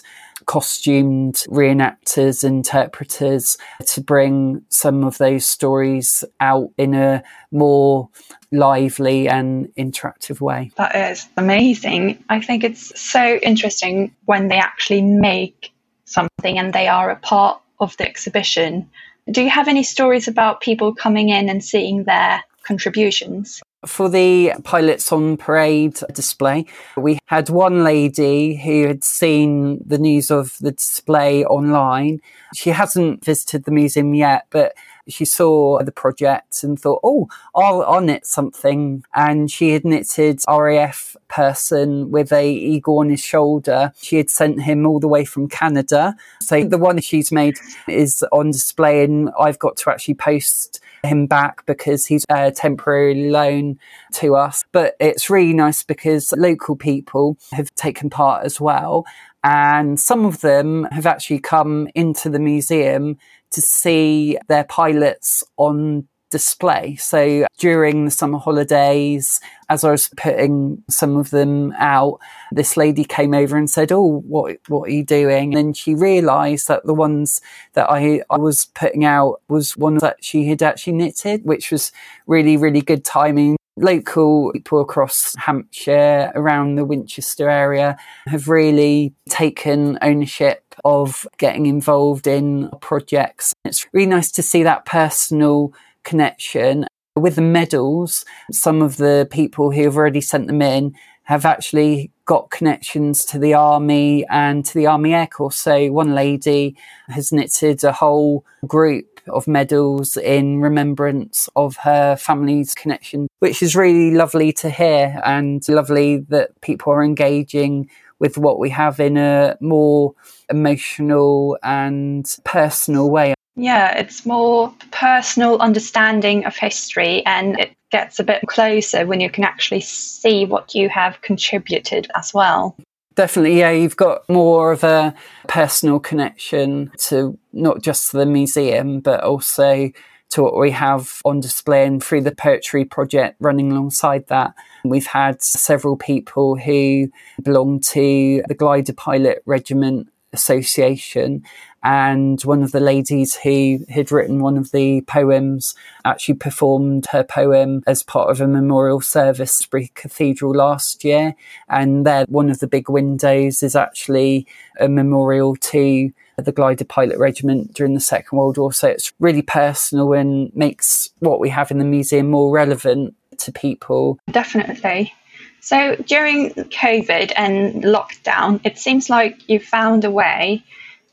costumed 0.47 1.35
reenactors, 1.49 2.45
interpreters 2.45 3.57
to 3.87 4.01
bring 4.01 4.63
some 4.69 5.03
of 5.03 5.19
those 5.19 5.47
stories 5.47 6.25
out 6.41 6.71
in 6.77 6.95
a 6.95 7.23
more 7.51 8.11
lively 8.55 9.29
and 9.29 9.73
interactive 9.77 10.41
way. 10.41 10.71
That 10.77 10.95
is 10.95 11.29
amazing. 11.37 12.23
I 12.29 12.41
think 12.41 12.65
it's 12.65 12.99
so 12.99 13.37
interesting 13.43 14.15
when 14.25 14.49
they 14.49 14.59
actually 14.59 15.03
make 15.03 15.73
something 16.05 16.59
and 16.59 16.73
they 16.73 16.89
are 16.89 17.11
a 17.11 17.17
part 17.17 17.61
of 17.81 17.97
the 17.97 18.09
exhibition. 18.09 18.89
Do 19.31 19.43
you 19.43 19.51
have 19.51 19.69
any 19.69 19.83
stories 19.83 20.29
about 20.29 20.61
people 20.61 20.95
coming 20.95 21.31
in 21.31 21.49
and 21.49 21.65
seeing 21.65 22.05
their 22.05 22.43
contributions? 22.63 23.61
For 23.87 24.09
the 24.09 24.53
Pilots 24.65 25.13
on 25.13 25.37
Parade 25.37 26.01
display, 26.13 26.65
we 26.97 27.19
had 27.27 27.51
one 27.51 27.85
lady 27.85 28.57
who 28.57 28.87
had 28.87 29.05
seen 29.05 29.83
the 29.87 29.99
news 29.99 30.31
of 30.31 30.57
the 30.61 30.73
display 30.73 31.45
online. 31.45 32.21
She 32.55 32.71
hasn't 32.71 33.25
visited 33.25 33.65
the 33.65 33.71
museum 33.71 34.15
yet, 34.15 34.47
but 34.51 34.75
she 35.09 35.25
saw 35.25 35.83
the 35.83 35.93
project 35.93 36.63
and 36.63 36.79
thought, 36.79 37.01
oh, 37.03 37.29
I'll, 37.55 37.83
I'll 37.83 38.01
knit 38.01 38.27
something. 38.27 39.05
And 39.15 39.51
she 39.51 39.71
had 39.71 39.85
knitted 39.85 40.41
RAF 40.49 41.17
person 41.29 42.11
with 42.11 42.33
a 42.33 42.51
eagle 42.51 42.99
on 42.99 43.11
his 43.11 43.21
shoulder. 43.21 43.93
She 44.01 44.17
had 44.17 44.31
sent 44.31 44.63
him 44.63 44.87
all 44.87 45.01
the 45.01 45.09
way 45.09 45.25
from 45.25 45.49
Canada. 45.49 46.15
So 46.41 46.65
the 46.65 46.79
one 46.79 47.01
she's 47.01 47.33
made 47.33 47.57
is 47.89 48.25
on 48.33 48.51
display 48.51 49.05
and 49.05 49.31
I've 49.39 49.59
got 49.59 49.77
to 49.79 49.91
actually 49.91 50.15
post 50.15 50.81
him 51.03 51.27
back 51.27 51.67
because 51.67 52.07
he's 52.07 52.25
a 52.31 52.51
temporary 52.51 53.31
loan 53.31 53.79
to 54.15 54.37
us. 54.37 54.65
But 54.73 54.97
it's 55.01 55.29
really 55.29 55.53
nice 55.53 55.83
because 55.83 56.33
local 56.33 56.77
people 56.77 57.37
have 57.53 57.75
taken 57.75 58.11
part 58.11 58.45
as 58.45 58.61
well. 58.61 59.05
And 59.43 60.01
some 60.01 60.25
of 60.25 60.41
them 60.41 60.85
have 60.85 61.05
actually 61.05 61.41
come 61.41 61.89
into 61.95 62.31
the 62.31 62.39
museum 62.39 63.19
to 63.55 63.61
see 63.61 64.39
their 64.49 64.65
pilots 64.65 65.45
on 65.57 66.07
display. 66.35 66.97
So 66.97 67.47
during 67.59 68.07
the 68.07 68.11
summer 68.11 68.39
holidays, 68.39 69.41
as 69.69 69.85
I 69.85 69.93
was 69.93 70.11
putting 70.17 70.83
some 70.91 71.17
of 71.17 71.31
them 71.31 71.73
out, 71.79 72.19
this 72.51 72.77
lady 72.77 73.05
came 73.05 73.35
over 73.35 73.57
and 73.57 73.71
said, 73.71 73.93
Oh, 73.93 74.21
what, 74.27 74.57
what 74.67 74.89
are 74.89 74.93
you 74.93 75.05
doing? 75.05 75.57
And 75.57 75.77
she 75.77 75.95
realized 75.95 76.67
that 76.67 76.85
the 76.85 76.93
ones 76.93 77.41
that 77.75 77.89
I, 77.89 78.23
I 78.31 78.39
was 78.39 78.67
putting 78.75 79.05
out 79.05 79.43
was 79.49 79.77
one 79.77 79.99
that 79.99 80.25
she 80.25 80.49
had 80.49 80.61
actually 80.61 80.95
knitted, 80.95 81.45
which 81.45 81.71
was 81.71 81.93
really, 82.27 82.57
really 82.57 82.81
good 82.81 83.05
timing 83.05 83.57
local 83.77 84.53
people 84.53 84.81
across 84.81 85.35
Hampshire, 85.37 86.33
around 86.35 86.77
the 86.77 86.85
Winchester 86.85 87.49
area, 87.49 87.97
have 88.27 88.49
really 88.49 89.15
taken 89.29 89.99
ownership 90.03 90.75
of 90.85 91.27
getting 91.39 91.67
involved 91.67 92.27
in 92.27 92.71
projects. 92.81 93.55
It's 93.65 93.87
really 93.93 94.07
nice 94.07 94.31
to 94.33 94.43
see 94.43 94.63
that 94.63 94.85
personal 94.85 95.73
connection. 96.05 96.87
With 97.17 97.37
the 97.37 97.43
medals, 97.43 98.25
some 98.51 98.83
of 98.83 98.97
the 98.97 99.29
people 99.31 99.71
who 99.71 99.83
have 99.85 99.97
already 99.97 100.21
sent 100.21 100.47
them 100.47 100.63
in 100.63 100.95
have 101.25 101.45
actually 101.45 102.11
got 102.27 102.51
connections 102.51 103.25
to 103.27 103.39
the 103.39 103.55
army 103.55 104.27
and 104.31 104.65
to 104.65 104.75
the 104.75 104.87
army 104.87 105.15
air 105.15 105.27
corps. 105.27 105.53
So 105.53 105.91
one 105.93 106.15
lady 106.15 106.77
has 107.09 107.33
knitted 107.33 107.85
a 107.85 107.93
whole 107.93 108.45
group 108.67 109.21
of 109.29 109.47
medals 109.47 110.17
in 110.17 110.61
remembrance 110.61 111.49
of 111.57 111.77
her 111.79 112.17
family's 112.17 112.75
connection, 112.75 113.29
which 113.39 113.63
is 113.63 113.77
really 113.77 114.15
lovely 114.15 114.53
to 114.53 114.71
hear 114.71 115.21
and 115.25 115.67
lovely 115.69 116.19
that 116.29 116.61
people 116.61 116.93
are 116.93 117.05
engaging 117.05 117.91
with 118.19 118.39
what 118.39 118.59
we 118.59 118.71
have 118.71 119.01
in 119.01 119.17
a 119.17 119.57
more 119.61 120.15
emotional 120.51 121.59
and 121.63 122.37
personal 122.45 123.11
way. 123.11 123.35
Yeah, 123.57 123.97
it's 123.97 124.27
more 124.27 124.75
personal 124.91 125.59
understanding 125.61 126.45
of 126.45 126.57
history 126.57 127.25
and 127.25 127.59
it 127.59 127.74
gets 127.95 128.19
a 128.19 128.25
bit 128.25 128.43
closer 128.49 129.07
when 129.07 129.21
you 129.21 129.31
can 129.31 129.45
actually 129.45 129.81
see 129.81 130.45
what 130.45 130.75
you 130.75 130.89
have 130.89 131.21
contributed 131.23 132.11
as 132.17 132.35
well. 132.35 132.77
Definitely, 133.15 133.61
yeah, 133.61 133.71
you've 133.71 133.97
got 133.97 134.29
more 134.29 134.73
of 134.73 134.83
a 134.83 135.15
personal 135.47 136.01
connection 136.01 136.91
to 137.07 137.39
not 137.53 137.83
just 137.83 138.11
the 138.11 138.27
museum, 138.27 138.99
but 138.99 139.23
also 139.23 139.93
to 140.31 140.43
what 140.43 140.59
we 140.59 140.73
have 140.73 141.21
on 141.25 141.39
display 141.39 141.87
and 141.87 142.03
through 142.03 142.23
the 142.23 142.35
poetry 142.35 142.85
project 142.85 143.37
running 143.39 143.71
alongside 143.71 144.27
that. 144.27 144.55
We've 144.85 145.07
had 145.07 145.41
several 145.41 145.97
people 145.97 146.57
who 146.59 147.13
belong 147.45 147.79
to 147.93 148.43
the 148.49 148.55
Glider 148.57 148.95
Pilot 148.95 149.41
Regiment 149.47 150.09
Association. 150.33 151.45
And 151.85 152.41
one 152.43 152.63
of 152.63 152.73
the 152.73 152.81
ladies 152.81 153.35
who 153.37 153.85
had 153.91 154.11
written 154.11 154.41
one 154.41 154.57
of 154.57 154.73
the 154.73 155.03
poems 155.03 155.75
actually 156.07 156.37
performed 156.37 157.07
her 157.13 157.23
poem 157.23 157.83
as 157.87 158.03
part 158.03 158.31
of 158.31 158.41
a 158.41 158.49
memorial 158.49 159.03
service 159.03 159.63
at 159.63 159.71
Bury 159.71 159.93
Cathedral 159.95 160.55
last 160.55 161.05
year. 161.05 161.35
And 161.69 162.07
there, 162.07 162.25
one 162.29 162.49
of 162.49 162.61
the 162.61 162.67
big 162.67 162.89
windows 162.89 163.63
is 163.63 163.77
actually 163.77 164.47
a 164.81 164.89
memorial 164.89 165.57
to 165.57 166.11
the 166.39 166.53
glider 166.53 166.87
pilot 166.87 167.19
regiment 167.19 167.75
during 167.75 167.93
the 167.93 168.01
Second 168.01 168.39
World 168.39 168.57
War. 168.57 168.73
So 168.73 168.89
it's 168.89 169.13
really 169.21 169.43
personal 169.43 170.15
and 170.15 170.55
makes 170.57 171.11
what 171.19 171.39
we 171.39 171.51
have 171.51 171.71
in 171.71 171.79
the 171.79 171.85
museum 171.85 172.31
more 172.31 172.51
relevant 172.51 173.15
to 173.39 173.53
people. 173.53 174.19
Definitely. 174.31 175.13
So 175.61 175.97
during 176.07 176.51
COVID 176.51 177.33
and 177.37 177.85
lockdown, 177.85 178.61
it 178.65 178.79
seems 178.79 179.11
like 179.11 179.49
you 179.49 179.61
found 179.61 180.05
a 180.05 180.11
way 180.11 180.65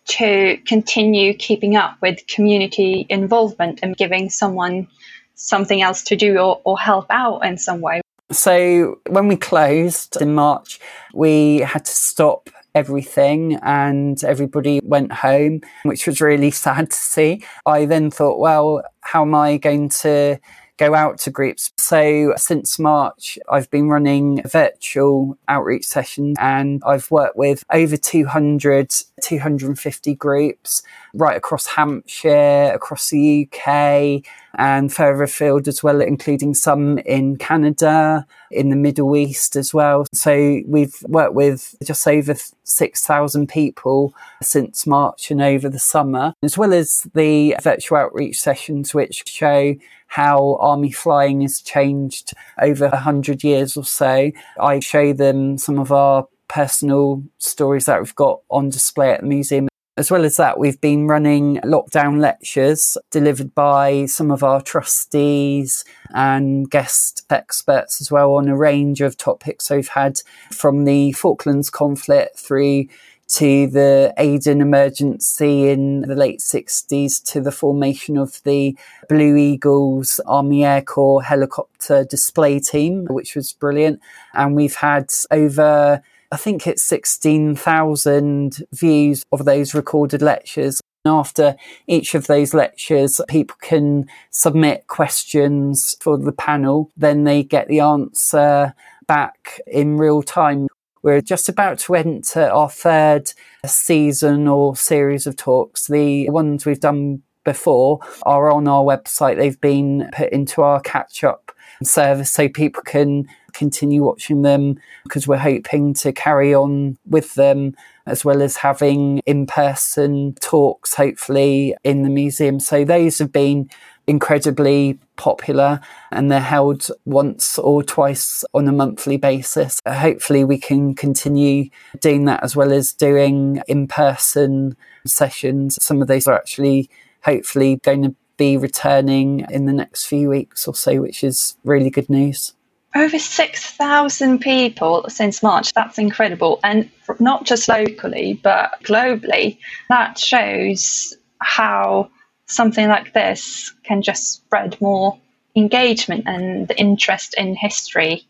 to 0.05 0.57
continue 0.65 1.33
keeping 1.33 1.75
up 1.75 1.97
with 2.01 2.25
community 2.27 3.05
involvement 3.09 3.79
and 3.83 3.95
giving 3.95 4.29
someone 4.29 4.87
something 5.35 5.81
else 5.81 6.03
to 6.03 6.15
do 6.15 6.37
or, 6.37 6.61
or 6.63 6.79
help 6.79 7.05
out 7.09 7.39
in 7.39 7.57
some 7.57 7.81
way. 7.81 8.01
So 8.31 8.99
when 9.09 9.27
we 9.27 9.35
closed 9.35 10.21
in 10.21 10.33
March, 10.33 10.79
we 11.13 11.59
had 11.59 11.85
to 11.85 11.91
stop 11.91 12.49
everything 12.73 13.55
and 13.61 14.23
everybody 14.23 14.79
went 14.83 15.11
home, 15.11 15.61
which 15.83 16.07
was 16.07 16.21
really 16.21 16.51
sad 16.65 16.91
to 16.91 16.97
see. 16.97 17.43
I 17.65 17.85
then 17.85 18.09
thought, 18.11 18.39
well, 18.39 18.83
how 19.01 19.23
am 19.23 19.35
I 19.35 19.57
going 19.57 19.89
to 19.89 20.39
go 20.81 20.95
out 20.95 21.19
to 21.19 21.29
groups. 21.29 21.71
So 21.77 22.33
since 22.37 22.79
March, 22.79 23.37
I've 23.47 23.69
been 23.69 23.87
running 23.87 24.41
virtual 24.47 25.37
outreach 25.47 25.85
sessions 25.85 26.37
and 26.39 26.81
I've 26.83 27.11
worked 27.11 27.37
with 27.37 27.63
over 27.71 27.95
200 27.97 28.91
250 29.21 30.15
groups 30.15 30.81
right 31.13 31.37
across 31.37 31.65
Hampshire, 31.67 32.71
across 32.73 33.09
the 33.09 33.47
UK, 33.47 34.23
and 34.55 34.93
further 34.93 35.23
afield 35.23 35.67
as 35.67 35.81
well, 35.81 36.01
including 36.01 36.53
some 36.53 36.97
in 36.99 37.37
Canada, 37.37 38.25
in 38.49 38.69
the 38.69 38.75
Middle 38.75 39.15
East 39.15 39.55
as 39.55 39.73
well. 39.73 40.05
So 40.13 40.61
we've 40.65 40.95
worked 41.07 41.33
with 41.33 41.75
just 41.83 42.07
over 42.07 42.35
6,000 42.63 43.47
people 43.47 44.13
since 44.41 44.85
March 44.85 45.31
and 45.31 45.41
over 45.41 45.69
the 45.69 45.79
summer, 45.79 46.33
as 46.43 46.57
well 46.57 46.73
as 46.73 47.07
the 47.13 47.55
virtual 47.61 47.97
outreach 47.97 48.39
sessions, 48.39 48.93
which 48.93 49.23
show 49.27 49.75
how 50.07 50.57
army 50.59 50.91
flying 50.91 51.39
has 51.41 51.61
changed 51.61 52.33
over 52.61 52.85
a 52.85 52.97
hundred 52.97 53.45
years 53.45 53.77
or 53.77 53.85
so. 53.85 54.29
I 54.59 54.81
show 54.81 55.13
them 55.13 55.57
some 55.57 55.79
of 55.79 55.93
our 55.93 56.27
personal 56.49 57.23
stories 57.37 57.85
that 57.85 58.01
we've 58.01 58.13
got 58.15 58.41
on 58.49 58.67
display 58.67 59.11
at 59.11 59.21
the 59.21 59.27
museum 59.27 59.69
as 59.97 60.09
well 60.09 60.23
as 60.23 60.37
that, 60.37 60.57
we've 60.57 60.79
been 60.79 61.07
running 61.07 61.57
lockdown 61.57 62.19
lectures 62.19 62.97
delivered 63.09 63.53
by 63.53 64.05
some 64.05 64.31
of 64.31 64.43
our 64.43 64.61
trustees 64.61 65.83
and 66.13 66.69
guest 66.69 67.25
experts 67.29 67.99
as 67.99 68.09
well 68.09 68.35
on 68.35 68.47
a 68.47 68.57
range 68.57 69.01
of 69.01 69.17
topics. 69.17 69.69
We've 69.69 69.87
had 69.89 70.21
from 70.49 70.85
the 70.85 71.11
Falklands 71.11 71.69
conflict 71.69 72.39
through 72.39 72.85
to 73.31 73.67
the 73.67 74.13
Aden 74.17 74.59
emergency 74.59 75.69
in 75.69 76.01
the 76.01 76.15
late 76.15 76.39
60s 76.39 77.23
to 77.31 77.39
the 77.39 77.51
formation 77.51 78.17
of 78.17 78.41
the 78.43 78.77
Blue 79.07 79.37
Eagles 79.37 80.19
Army 80.25 80.65
Air 80.65 80.81
Corps 80.81 81.23
helicopter 81.23 82.03
display 82.03 82.59
team, 82.59 83.05
which 83.09 83.35
was 83.35 83.53
brilliant. 83.53 84.01
And 84.33 84.55
we've 84.55 84.75
had 84.75 85.11
over 85.31 86.01
I 86.31 86.37
think 86.37 86.65
it's 86.65 86.83
16,000 86.83 88.63
views 88.71 89.23
of 89.33 89.43
those 89.43 89.73
recorded 89.73 90.21
lectures. 90.21 90.79
After 91.03 91.55
each 91.87 92.15
of 92.15 92.27
those 92.27 92.53
lectures, 92.53 93.19
people 93.27 93.57
can 93.61 94.05
submit 94.29 94.87
questions 94.87 95.95
for 95.99 96.17
the 96.17 96.31
panel. 96.31 96.89
Then 96.95 97.25
they 97.25 97.43
get 97.43 97.67
the 97.67 97.81
answer 97.81 98.73
back 99.07 99.59
in 99.67 99.97
real 99.97 100.21
time. 100.21 100.67
We're 101.03 101.21
just 101.21 101.49
about 101.49 101.79
to 101.79 101.95
enter 101.95 102.43
our 102.43 102.69
third 102.69 103.33
season 103.65 104.47
or 104.47 104.75
series 104.75 105.27
of 105.27 105.35
talks. 105.35 105.87
The 105.87 106.29
ones 106.29 106.65
we've 106.65 106.79
done 106.79 107.23
before 107.43 107.99
are 108.23 108.51
on 108.51 108.67
our 108.67 108.83
website. 108.83 109.37
They've 109.37 109.59
been 109.59 110.09
put 110.13 110.31
into 110.31 110.61
our 110.61 110.79
catch 110.79 111.23
up 111.23 111.51
service 111.85 112.31
so 112.31 112.47
people 112.47 112.83
can 112.83 113.27
continue 113.53 114.03
watching 114.03 114.41
them 114.41 114.79
because 115.03 115.27
we're 115.27 115.37
hoping 115.37 115.93
to 115.93 116.11
carry 116.11 116.53
on 116.53 116.97
with 117.05 117.33
them 117.35 117.75
as 118.05 118.25
well 118.25 118.41
as 118.41 118.57
having 118.57 119.19
in 119.25 119.45
person 119.45 120.33
talks, 120.39 120.95
hopefully, 120.95 121.75
in 121.83 122.03
the 122.03 122.09
museum. 122.09 122.59
So 122.59 122.83
those 122.83 123.19
have 123.19 123.31
been 123.31 123.69
incredibly 124.07 124.99
popular 125.15 125.79
and 126.11 126.31
they're 126.31 126.39
held 126.39 126.87
once 127.05 127.57
or 127.59 127.83
twice 127.83 128.43
on 128.53 128.67
a 128.67 128.71
monthly 128.71 129.17
basis. 129.17 129.79
Uh, 129.85 129.93
hopefully, 129.93 130.43
we 130.43 130.57
can 130.57 130.95
continue 130.95 131.69
doing 131.99 132.25
that 132.25 132.43
as 132.43 132.55
well 132.55 132.73
as 132.73 132.93
doing 132.93 133.61
in 133.67 133.87
person 133.87 134.75
sessions. 135.05 135.81
Some 135.83 136.01
of 136.01 136.07
those 136.07 136.27
are 136.27 136.35
actually 136.35 136.89
hopefully 137.23 137.77
going 137.83 138.01
to 138.01 138.15
be 138.41 138.57
returning 138.57 139.45
in 139.51 139.67
the 139.67 139.71
next 139.71 140.07
few 140.07 140.27
weeks 140.27 140.67
or 140.67 140.73
so, 140.73 140.99
which 140.99 141.23
is 141.23 141.55
really 141.63 141.91
good 141.91 142.09
news. 142.09 142.53
Over 142.95 143.19
6,000 143.19 144.39
people 144.39 145.05
since 145.09 145.43
March. 145.43 145.71
That's 145.73 145.99
incredible. 145.99 146.59
And 146.63 146.89
not 147.19 147.45
just 147.45 147.69
locally, 147.69 148.39
but 148.41 148.81
globally. 148.81 149.59
That 149.89 150.17
shows 150.17 151.15
how 151.37 152.09
something 152.47 152.87
like 152.87 153.13
this 153.13 153.71
can 153.83 154.01
just 154.01 154.33
spread 154.33 154.81
more 154.81 155.19
engagement 155.55 156.23
and 156.25 156.67
the 156.67 156.77
interest 156.79 157.35
in 157.37 157.55
history 157.55 158.25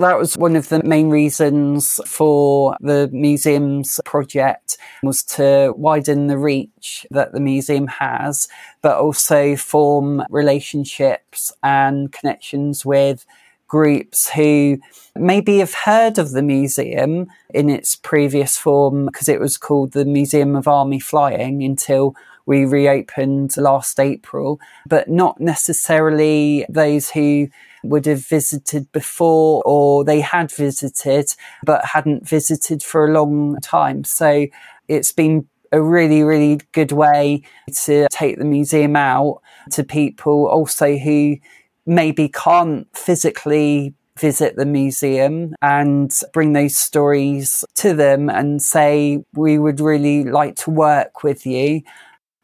that 0.00 0.18
was 0.18 0.36
one 0.36 0.56
of 0.56 0.68
the 0.68 0.82
main 0.82 1.10
reasons 1.10 2.00
for 2.06 2.76
the 2.80 3.08
museum's 3.12 4.00
project 4.04 4.76
was 5.02 5.22
to 5.22 5.72
widen 5.76 6.26
the 6.26 6.38
reach 6.38 7.06
that 7.10 7.32
the 7.32 7.40
museum 7.40 7.86
has, 7.86 8.48
but 8.82 8.96
also 8.96 9.56
form 9.56 10.22
relationships 10.30 11.52
and 11.62 12.12
connections 12.12 12.84
with 12.84 13.26
groups 13.68 14.30
who 14.30 14.78
maybe 15.14 15.58
have 15.58 15.74
heard 15.74 16.18
of 16.18 16.32
the 16.32 16.42
museum 16.42 17.28
in 17.54 17.70
its 17.70 17.94
previous 17.94 18.58
form 18.58 19.06
because 19.06 19.28
it 19.28 19.38
was 19.38 19.56
called 19.56 19.92
the 19.92 20.04
Museum 20.04 20.56
of 20.56 20.66
Army 20.66 20.98
Flying 20.98 21.62
until 21.62 22.16
we 22.46 22.64
reopened 22.64 23.56
last 23.56 24.00
April, 24.00 24.58
but 24.88 25.08
not 25.08 25.40
necessarily 25.40 26.66
those 26.68 27.10
who 27.10 27.48
would 27.82 28.06
have 28.06 28.26
visited 28.26 28.90
before 28.92 29.62
or 29.64 30.04
they 30.04 30.20
had 30.20 30.50
visited 30.52 31.26
but 31.64 31.84
hadn't 31.84 32.28
visited 32.28 32.82
for 32.82 33.06
a 33.06 33.12
long 33.12 33.58
time. 33.60 34.04
So 34.04 34.46
it's 34.88 35.12
been 35.12 35.48
a 35.72 35.80
really, 35.80 36.22
really 36.22 36.60
good 36.72 36.92
way 36.92 37.42
to 37.84 38.08
take 38.10 38.38
the 38.38 38.44
museum 38.44 38.96
out 38.96 39.40
to 39.70 39.84
people 39.84 40.46
also 40.46 40.96
who 40.96 41.36
maybe 41.86 42.28
can't 42.28 42.86
physically 42.96 43.94
visit 44.18 44.56
the 44.56 44.66
museum 44.66 45.54
and 45.62 46.12
bring 46.32 46.52
those 46.52 46.76
stories 46.76 47.64
to 47.74 47.94
them 47.94 48.28
and 48.28 48.60
say, 48.60 49.24
we 49.32 49.58
would 49.58 49.80
really 49.80 50.24
like 50.24 50.56
to 50.56 50.70
work 50.70 51.22
with 51.22 51.46
you. 51.46 51.80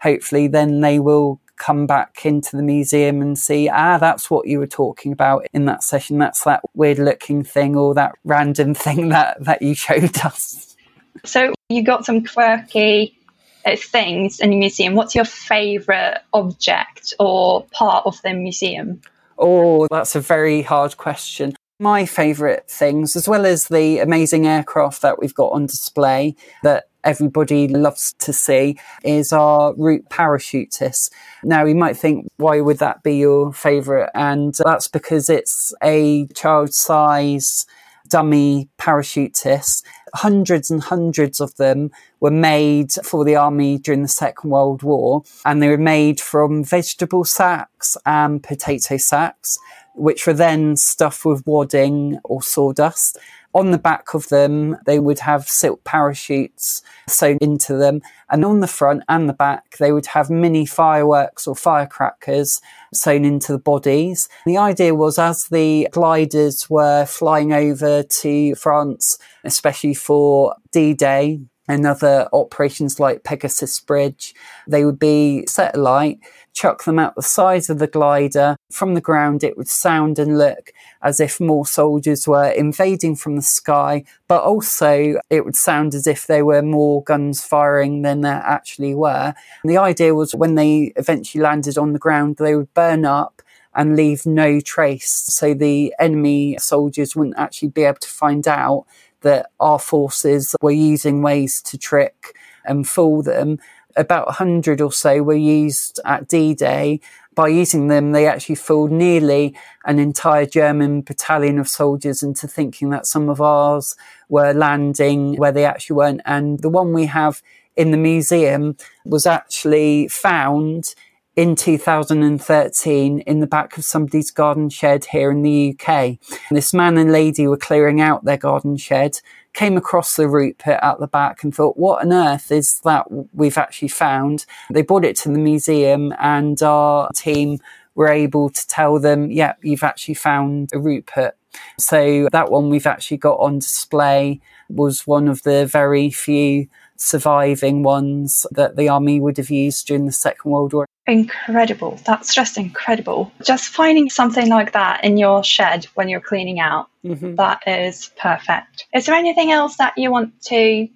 Hopefully 0.00 0.48
then 0.48 0.80
they 0.80 0.98
will 0.98 1.40
come 1.56 1.86
back 1.86 2.24
into 2.24 2.56
the 2.56 2.62
museum 2.62 3.22
and 3.22 3.38
see, 3.38 3.68
ah, 3.68 3.98
that's 3.98 4.30
what 4.30 4.46
you 4.46 4.58
were 4.58 4.66
talking 4.66 5.12
about 5.12 5.46
in 5.52 5.64
that 5.66 5.82
session. 5.82 6.18
That's 6.18 6.44
that 6.44 6.62
weird 6.74 6.98
looking 6.98 7.42
thing 7.42 7.76
or 7.76 7.94
that 7.94 8.14
random 8.24 8.74
thing 8.74 9.08
that, 9.10 9.42
that 9.44 9.62
you 9.62 9.74
showed 9.74 10.16
us. 10.24 10.76
So 11.24 11.54
you 11.68 11.82
got 11.82 12.04
some 12.04 12.24
quirky 12.24 13.18
uh, 13.64 13.76
things 13.76 14.40
in 14.40 14.50
the 14.50 14.56
museum. 14.56 14.94
What's 14.94 15.14
your 15.14 15.24
favourite 15.24 16.18
object 16.32 17.14
or 17.18 17.66
part 17.72 18.06
of 18.06 18.20
the 18.22 18.32
museum? 18.32 19.00
Oh, 19.38 19.86
that's 19.90 20.14
a 20.14 20.20
very 20.20 20.62
hard 20.62 20.96
question. 20.96 21.56
My 21.78 22.06
favourite 22.06 22.70
things, 22.70 23.16
as 23.16 23.28
well 23.28 23.44
as 23.44 23.68
the 23.68 23.98
amazing 23.98 24.46
aircraft 24.46 25.02
that 25.02 25.18
we've 25.18 25.34
got 25.34 25.52
on 25.52 25.66
display 25.66 26.36
that 26.62 26.88
everybody 27.06 27.68
loves 27.68 28.12
to 28.18 28.32
see 28.32 28.78
is 29.02 29.32
our 29.32 29.72
Rupert 29.74 30.10
parachutists. 30.10 31.10
Now, 31.42 31.64
you 31.64 31.74
might 31.74 31.96
think, 31.96 32.26
why 32.36 32.60
would 32.60 32.78
that 32.78 33.02
be 33.02 33.16
your 33.16 33.52
favourite? 33.52 34.10
And 34.14 34.54
that's 34.54 34.88
because 34.88 35.30
it's 35.30 35.72
a 35.82 36.26
child 36.34 36.74
size 36.74 37.64
dummy 38.08 38.68
parachutists. 38.78 39.82
Hundreds 40.14 40.70
and 40.70 40.82
hundreds 40.82 41.40
of 41.40 41.54
them 41.56 41.90
were 42.20 42.30
made 42.30 42.92
for 43.02 43.24
the 43.24 43.36
army 43.36 43.78
during 43.78 44.02
the 44.02 44.08
Second 44.08 44.50
World 44.50 44.82
War, 44.82 45.22
and 45.44 45.62
they 45.62 45.68
were 45.68 45.76
made 45.76 46.20
from 46.20 46.64
vegetable 46.64 47.24
sacks 47.24 47.96
and 48.06 48.42
potato 48.42 48.96
sacks, 48.96 49.58
which 49.94 50.26
were 50.26 50.32
then 50.32 50.76
stuffed 50.76 51.24
with 51.24 51.46
wadding 51.46 52.18
or 52.24 52.42
sawdust 52.42 53.18
on 53.56 53.70
the 53.70 53.78
back 53.78 54.12
of 54.12 54.28
them, 54.28 54.76
they 54.84 54.98
would 54.98 55.20
have 55.20 55.48
silk 55.48 55.82
parachutes 55.82 56.82
sewn 57.08 57.38
into 57.40 57.74
them. 57.74 58.02
And 58.28 58.44
on 58.44 58.60
the 58.60 58.66
front 58.66 59.02
and 59.08 59.30
the 59.30 59.32
back, 59.32 59.78
they 59.78 59.92
would 59.92 60.06
have 60.06 60.28
mini 60.28 60.66
fireworks 60.66 61.46
or 61.46 61.56
firecrackers 61.56 62.60
sewn 62.92 63.24
into 63.24 63.52
the 63.52 63.58
bodies. 63.58 64.28
The 64.44 64.58
idea 64.58 64.94
was 64.94 65.18
as 65.18 65.48
the 65.48 65.88
gliders 65.90 66.68
were 66.68 67.06
flying 67.06 67.54
over 67.54 68.02
to 68.02 68.54
France, 68.56 69.16
especially 69.42 69.94
for 69.94 70.54
D 70.70 70.92
Day, 70.92 71.40
and 71.68 71.86
other 71.86 72.28
operations 72.32 73.00
like 73.00 73.24
Pegasus 73.24 73.80
Bridge, 73.80 74.34
they 74.68 74.84
would 74.84 74.98
be 74.98 75.44
set 75.48 75.76
alight, 75.76 76.20
chuck 76.56 76.84
them 76.84 76.98
out 76.98 77.14
the 77.14 77.22
sides 77.22 77.68
of 77.68 77.78
the 77.78 77.86
glider. 77.86 78.56
From 78.72 78.94
the 78.94 79.00
ground, 79.00 79.44
it 79.44 79.56
would 79.56 79.68
sound 79.68 80.18
and 80.18 80.38
look 80.38 80.72
as 81.02 81.20
if 81.20 81.38
more 81.38 81.66
soldiers 81.66 82.26
were 82.26 82.48
invading 82.48 83.14
from 83.14 83.36
the 83.36 83.42
sky, 83.42 84.04
but 84.26 84.42
also 84.42 85.20
it 85.30 85.44
would 85.44 85.54
sound 85.54 85.94
as 85.94 86.06
if 86.06 86.26
there 86.26 86.46
were 86.46 86.62
more 86.62 87.04
guns 87.04 87.44
firing 87.44 88.02
than 88.02 88.22
there 88.22 88.42
actually 88.44 88.94
were. 88.94 89.34
And 89.62 89.70
the 89.70 89.76
idea 89.76 90.14
was 90.14 90.34
when 90.34 90.54
they 90.54 90.92
eventually 90.96 91.42
landed 91.42 91.76
on 91.76 91.92
the 91.92 91.98
ground, 91.98 92.36
they 92.38 92.56
would 92.56 92.72
burn 92.72 93.04
up 93.04 93.42
and 93.74 93.94
leave 93.94 94.24
no 94.24 94.58
trace. 94.58 95.26
So 95.28 95.52
the 95.52 95.94
enemy 96.00 96.56
soldiers 96.58 97.14
wouldn't 97.14 97.38
actually 97.38 97.68
be 97.68 97.84
able 97.84 97.98
to 97.98 98.08
find 98.08 98.48
out 98.48 98.86
that 99.20 99.50
our 99.60 99.78
forces 99.78 100.56
were 100.62 100.70
using 100.70 101.20
ways 101.20 101.60
to 101.62 101.76
trick 101.76 102.34
and 102.64 102.88
fool 102.88 103.22
them. 103.22 103.58
About 103.96 104.26
100 104.26 104.80
or 104.80 104.92
so 104.92 105.22
were 105.22 105.34
used 105.34 106.00
at 106.04 106.28
D 106.28 106.54
Day. 106.54 107.00
By 107.34 107.48
using 107.48 107.88
them, 107.88 108.12
they 108.12 108.26
actually 108.26 108.54
fooled 108.54 108.90
nearly 108.90 109.54
an 109.84 109.98
entire 109.98 110.46
German 110.46 111.02
battalion 111.02 111.58
of 111.58 111.68
soldiers 111.68 112.22
into 112.22 112.48
thinking 112.48 112.90
that 112.90 113.06
some 113.06 113.28
of 113.28 113.40
ours 113.40 113.94
were 114.28 114.52
landing 114.52 115.36
where 115.36 115.52
they 115.52 115.66
actually 115.66 115.96
weren't. 115.96 116.22
And 116.24 116.60
the 116.60 116.70
one 116.70 116.92
we 116.94 117.06
have 117.06 117.42
in 117.76 117.90
the 117.90 117.98
museum 117.98 118.76
was 119.04 119.26
actually 119.26 120.08
found 120.08 120.94
in 121.36 121.54
2013 121.54 123.20
in 123.20 123.40
the 123.40 123.46
back 123.46 123.76
of 123.76 123.84
somebody's 123.84 124.30
garden 124.30 124.70
shed 124.70 125.04
here 125.12 125.30
in 125.30 125.42
the 125.42 125.76
UK. 125.78 126.16
This 126.50 126.72
man 126.72 126.96
and 126.96 127.12
lady 127.12 127.46
were 127.46 127.58
clearing 127.58 128.00
out 128.00 128.24
their 128.24 128.38
garden 128.38 128.78
shed, 128.78 129.20
came 129.56 129.78
across 129.78 130.16
the 130.16 130.28
Rupert 130.28 130.78
at 130.82 131.00
the 131.00 131.06
back 131.06 131.42
and 131.42 131.52
thought, 131.52 131.78
what 131.78 132.04
on 132.04 132.12
earth 132.12 132.52
is 132.52 132.78
that 132.84 133.06
we've 133.34 133.56
actually 133.56 133.88
found? 133.88 134.44
They 134.70 134.82
brought 134.82 135.04
it 135.04 135.16
to 135.16 135.30
the 135.30 135.38
museum 135.38 136.12
and 136.20 136.62
our 136.62 137.10
team 137.12 137.58
were 137.94 138.08
able 138.08 138.50
to 138.50 138.66
tell 138.68 138.98
them, 138.98 139.30
yeah, 139.30 139.54
you've 139.62 139.82
actually 139.82 140.14
found 140.14 140.68
a 140.74 140.78
Rupert. 140.78 141.38
So 141.80 142.28
that 142.32 142.50
one 142.50 142.68
we've 142.68 142.86
actually 142.86 143.16
got 143.16 143.40
on 143.40 143.60
display 143.60 144.42
was 144.68 145.06
one 145.06 145.26
of 145.26 145.42
the 145.42 145.64
very 145.64 146.10
few 146.10 146.68
surviving 146.96 147.82
ones 147.82 148.46
that 148.50 148.76
the 148.76 148.90
army 148.90 149.20
would 149.20 149.38
have 149.38 149.48
used 149.48 149.86
during 149.86 150.04
the 150.04 150.12
Second 150.12 150.50
World 150.50 150.74
War. 150.74 150.86
Incredible. 151.06 152.00
That's 152.04 152.34
just 152.34 152.58
incredible. 152.58 153.30
Just 153.44 153.68
finding 153.68 154.10
something 154.10 154.48
like 154.48 154.72
that 154.72 155.04
in 155.04 155.16
your 155.16 155.44
shed 155.44 155.84
when 155.94 156.08
you're 156.08 156.20
cleaning 156.20 156.58
out, 156.58 156.88
mm-hmm. 157.04 157.36
that 157.36 157.62
is 157.66 158.10
perfect. 158.18 158.86
Is 158.92 159.06
there 159.06 159.14
anything 159.14 159.52
else 159.52 159.76
that 159.76 159.94
you 159.96 160.10
want 160.10 160.40
to 160.44 160.88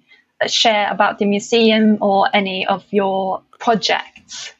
share 0.47 0.91
about 0.91 1.19
the 1.19 1.25
museum 1.25 1.97
or 2.01 2.27
any 2.33 2.67
of 2.67 2.83
your 2.91 3.41
projects? 3.59 4.53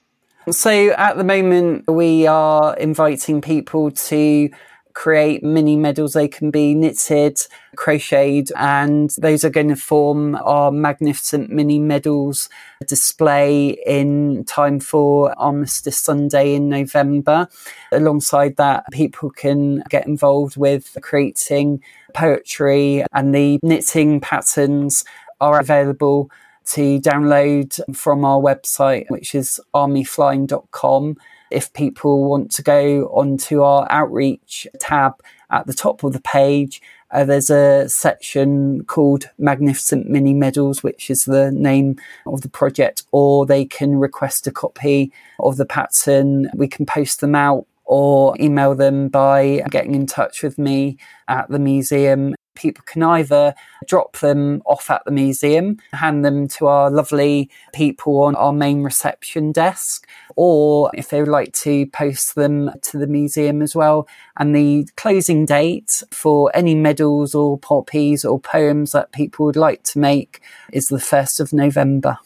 So 0.49 0.91
at 0.91 1.17
the 1.17 1.23
moment, 1.23 1.87
we 1.87 2.27
are 2.27 2.75
inviting 2.77 3.41
people 3.41 3.91
to 3.91 4.49
create 4.93 5.43
mini 5.43 5.75
medals. 5.75 6.13
They 6.13 6.27
can 6.27 6.51
be 6.51 6.73
knitted, 6.73 7.39
crocheted, 7.75 8.51
and 8.55 9.09
those 9.17 9.43
are 9.43 9.49
going 9.49 9.69
to 9.69 9.75
form 9.75 10.35
our 10.35 10.71
magnificent 10.71 11.49
mini 11.49 11.79
medals 11.79 12.49
display 12.87 13.69
in 13.85 14.43
time 14.45 14.79
for 14.79 15.37
Armistice 15.39 15.97
Sunday 15.97 16.55
in 16.55 16.69
November. 16.69 17.47
Alongside 17.91 18.57
that, 18.57 18.85
people 18.91 19.29
can 19.29 19.83
get 19.89 20.07
involved 20.07 20.57
with 20.57 20.97
creating 21.01 21.81
poetry 22.13 23.03
and 23.13 23.33
the 23.33 23.59
knitting 23.63 24.19
patterns 24.19 25.05
are 25.39 25.59
available 25.59 26.29
to 26.65 26.99
download 26.99 27.79
from 27.95 28.23
our 28.23 28.39
website, 28.39 29.05
which 29.09 29.33
is 29.35 29.59
armyflying.com 29.73 31.17
if 31.51 31.73
people 31.73 32.29
want 32.29 32.51
to 32.51 32.63
go 32.63 33.05
onto 33.07 33.61
our 33.61 33.87
outreach 33.89 34.67
tab 34.79 35.21
at 35.49 35.67
the 35.67 35.73
top 35.73 36.03
of 36.03 36.13
the 36.13 36.21
page, 36.21 36.81
uh, 37.11 37.25
there's 37.25 37.49
a 37.49 37.89
section 37.89 38.83
called 38.85 39.29
Magnificent 39.37 40.07
Mini 40.07 40.33
Medals, 40.33 40.81
which 40.81 41.09
is 41.09 41.25
the 41.25 41.51
name 41.51 41.97
of 42.25 42.41
the 42.41 42.49
project, 42.49 43.03
or 43.11 43.45
they 43.45 43.65
can 43.65 43.97
request 43.97 44.47
a 44.47 44.51
copy 44.51 45.11
of 45.39 45.57
the 45.57 45.65
pattern. 45.65 46.49
We 46.55 46.67
can 46.67 46.85
post 46.85 47.19
them 47.19 47.35
out 47.35 47.67
or 47.85 48.35
email 48.39 48.73
them 48.73 49.09
by 49.09 49.63
getting 49.69 49.95
in 49.95 50.05
touch 50.05 50.43
with 50.43 50.57
me 50.57 50.97
at 51.27 51.49
the 51.49 51.59
museum 51.59 52.33
people 52.61 52.83
can 52.85 53.03
either 53.03 53.55
drop 53.87 54.17
them 54.19 54.61
off 54.65 54.89
at 54.89 55.03
the 55.05 55.11
museum, 55.11 55.77
hand 55.93 56.23
them 56.23 56.47
to 56.47 56.67
our 56.67 56.91
lovely 56.91 57.49
people 57.73 58.21
on 58.21 58.35
our 58.35 58.53
main 58.53 58.83
reception 58.83 59.51
desk, 59.51 60.07
or 60.35 60.91
if 60.93 61.09
they 61.09 61.19
would 61.19 61.27
like 61.27 61.53
to 61.53 61.85
post 61.87 62.35
them 62.35 62.71
to 62.81 62.97
the 62.97 63.07
museum 63.07 63.61
as 63.61 63.75
well. 63.75 64.07
And 64.37 64.55
the 64.55 64.87
closing 64.95 65.45
date 65.45 66.03
for 66.11 66.51
any 66.53 66.75
medals 66.75 67.35
or 67.35 67.57
poppies 67.57 68.23
or 68.23 68.39
poems 68.39 68.91
that 68.91 69.11
people 69.11 69.45
would 69.45 69.55
like 69.55 69.83
to 69.83 69.99
make 69.99 70.41
is 70.71 70.87
the 70.87 70.97
1st 70.97 71.39
of 71.39 71.53
November. 71.53 72.17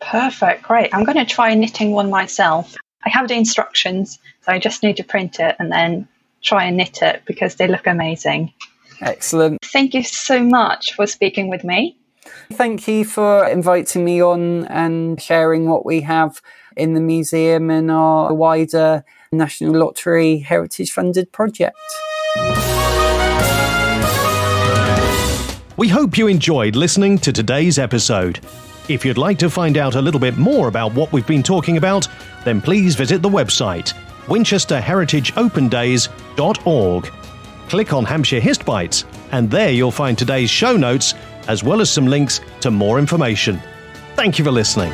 Perfect, 0.00 0.62
great. 0.62 0.94
I'm 0.94 1.04
going 1.04 1.18
to 1.18 1.24
try 1.24 1.54
knitting 1.54 1.92
one 1.92 2.10
myself. 2.10 2.74
I 3.04 3.10
have 3.10 3.28
the 3.28 3.34
instructions, 3.34 4.18
so 4.42 4.52
I 4.52 4.58
just 4.58 4.82
need 4.82 4.96
to 4.98 5.04
print 5.04 5.40
it 5.40 5.56
and 5.58 5.72
then 5.72 6.08
try 6.42 6.64
and 6.64 6.76
knit 6.76 7.02
it 7.02 7.22
because 7.26 7.56
they 7.56 7.66
look 7.66 7.86
amazing. 7.86 8.52
Excellent. 9.00 9.58
Thank 9.64 9.94
you 9.94 10.02
so 10.02 10.42
much 10.42 10.94
for 10.94 11.06
speaking 11.06 11.48
with 11.48 11.64
me. 11.64 11.96
Thank 12.52 12.86
you 12.88 13.04
for 13.04 13.46
inviting 13.46 14.04
me 14.04 14.22
on 14.22 14.64
and 14.66 15.20
sharing 15.20 15.68
what 15.68 15.86
we 15.86 16.00
have 16.02 16.40
in 16.76 16.94
the 16.94 17.00
museum 17.00 17.70
and 17.70 17.90
our 17.90 18.32
wider 18.32 19.04
National 19.32 19.78
Lottery 19.78 20.38
Heritage 20.38 20.92
Funded 20.92 21.32
project. 21.32 21.76
We 25.76 25.88
hope 25.88 26.16
you 26.18 26.26
enjoyed 26.26 26.74
listening 26.74 27.18
to 27.18 27.32
today's 27.32 27.78
episode. 27.78 28.40
If 28.88 29.04
you'd 29.04 29.18
like 29.18 29.38
to 29.38 29.48
find 29.50 29.76
out 29.76 29.94
a 29.94 30.02
little 30.02 30.18
bit 30.18 30.36
more 30.38 30.66
about 30.68 30.94
what 30.94 31.12
we've 31.12 31.26
been 31.26 31.42
talking 31.42 31.76
about, 31.76 32.08
then 32.44 32.60
please 32.60 32.94
visit 32.96 33.22
the 33.22 33.28
website 33.28 33.94
winchesterheritageopendays.org 34.26 37.17
click 37.68 37.92
on 37.92 38.04
Hampshire 38.04 38.40
Hist 38.40 38.64
Bites, 38.64 39.04
and 39.32 39.50
there 39.50 39.70
you'll 39.70 39.90
find 39.90 40.16
today's 40.16 40.50
show 40.50 40.76
notes 40.76 41.14
as 41.48 41.62
well 41.62 41.80
as 41.80 41.90
some 41.90 42.06
links 42.06 42.40
to 42.60 42.70
more 42.70 42.98
information. 42.98 43.60
Thank 44.16 44.38
you 44.38 44.44
for 44.44 44.50
listening. 44.50 44.92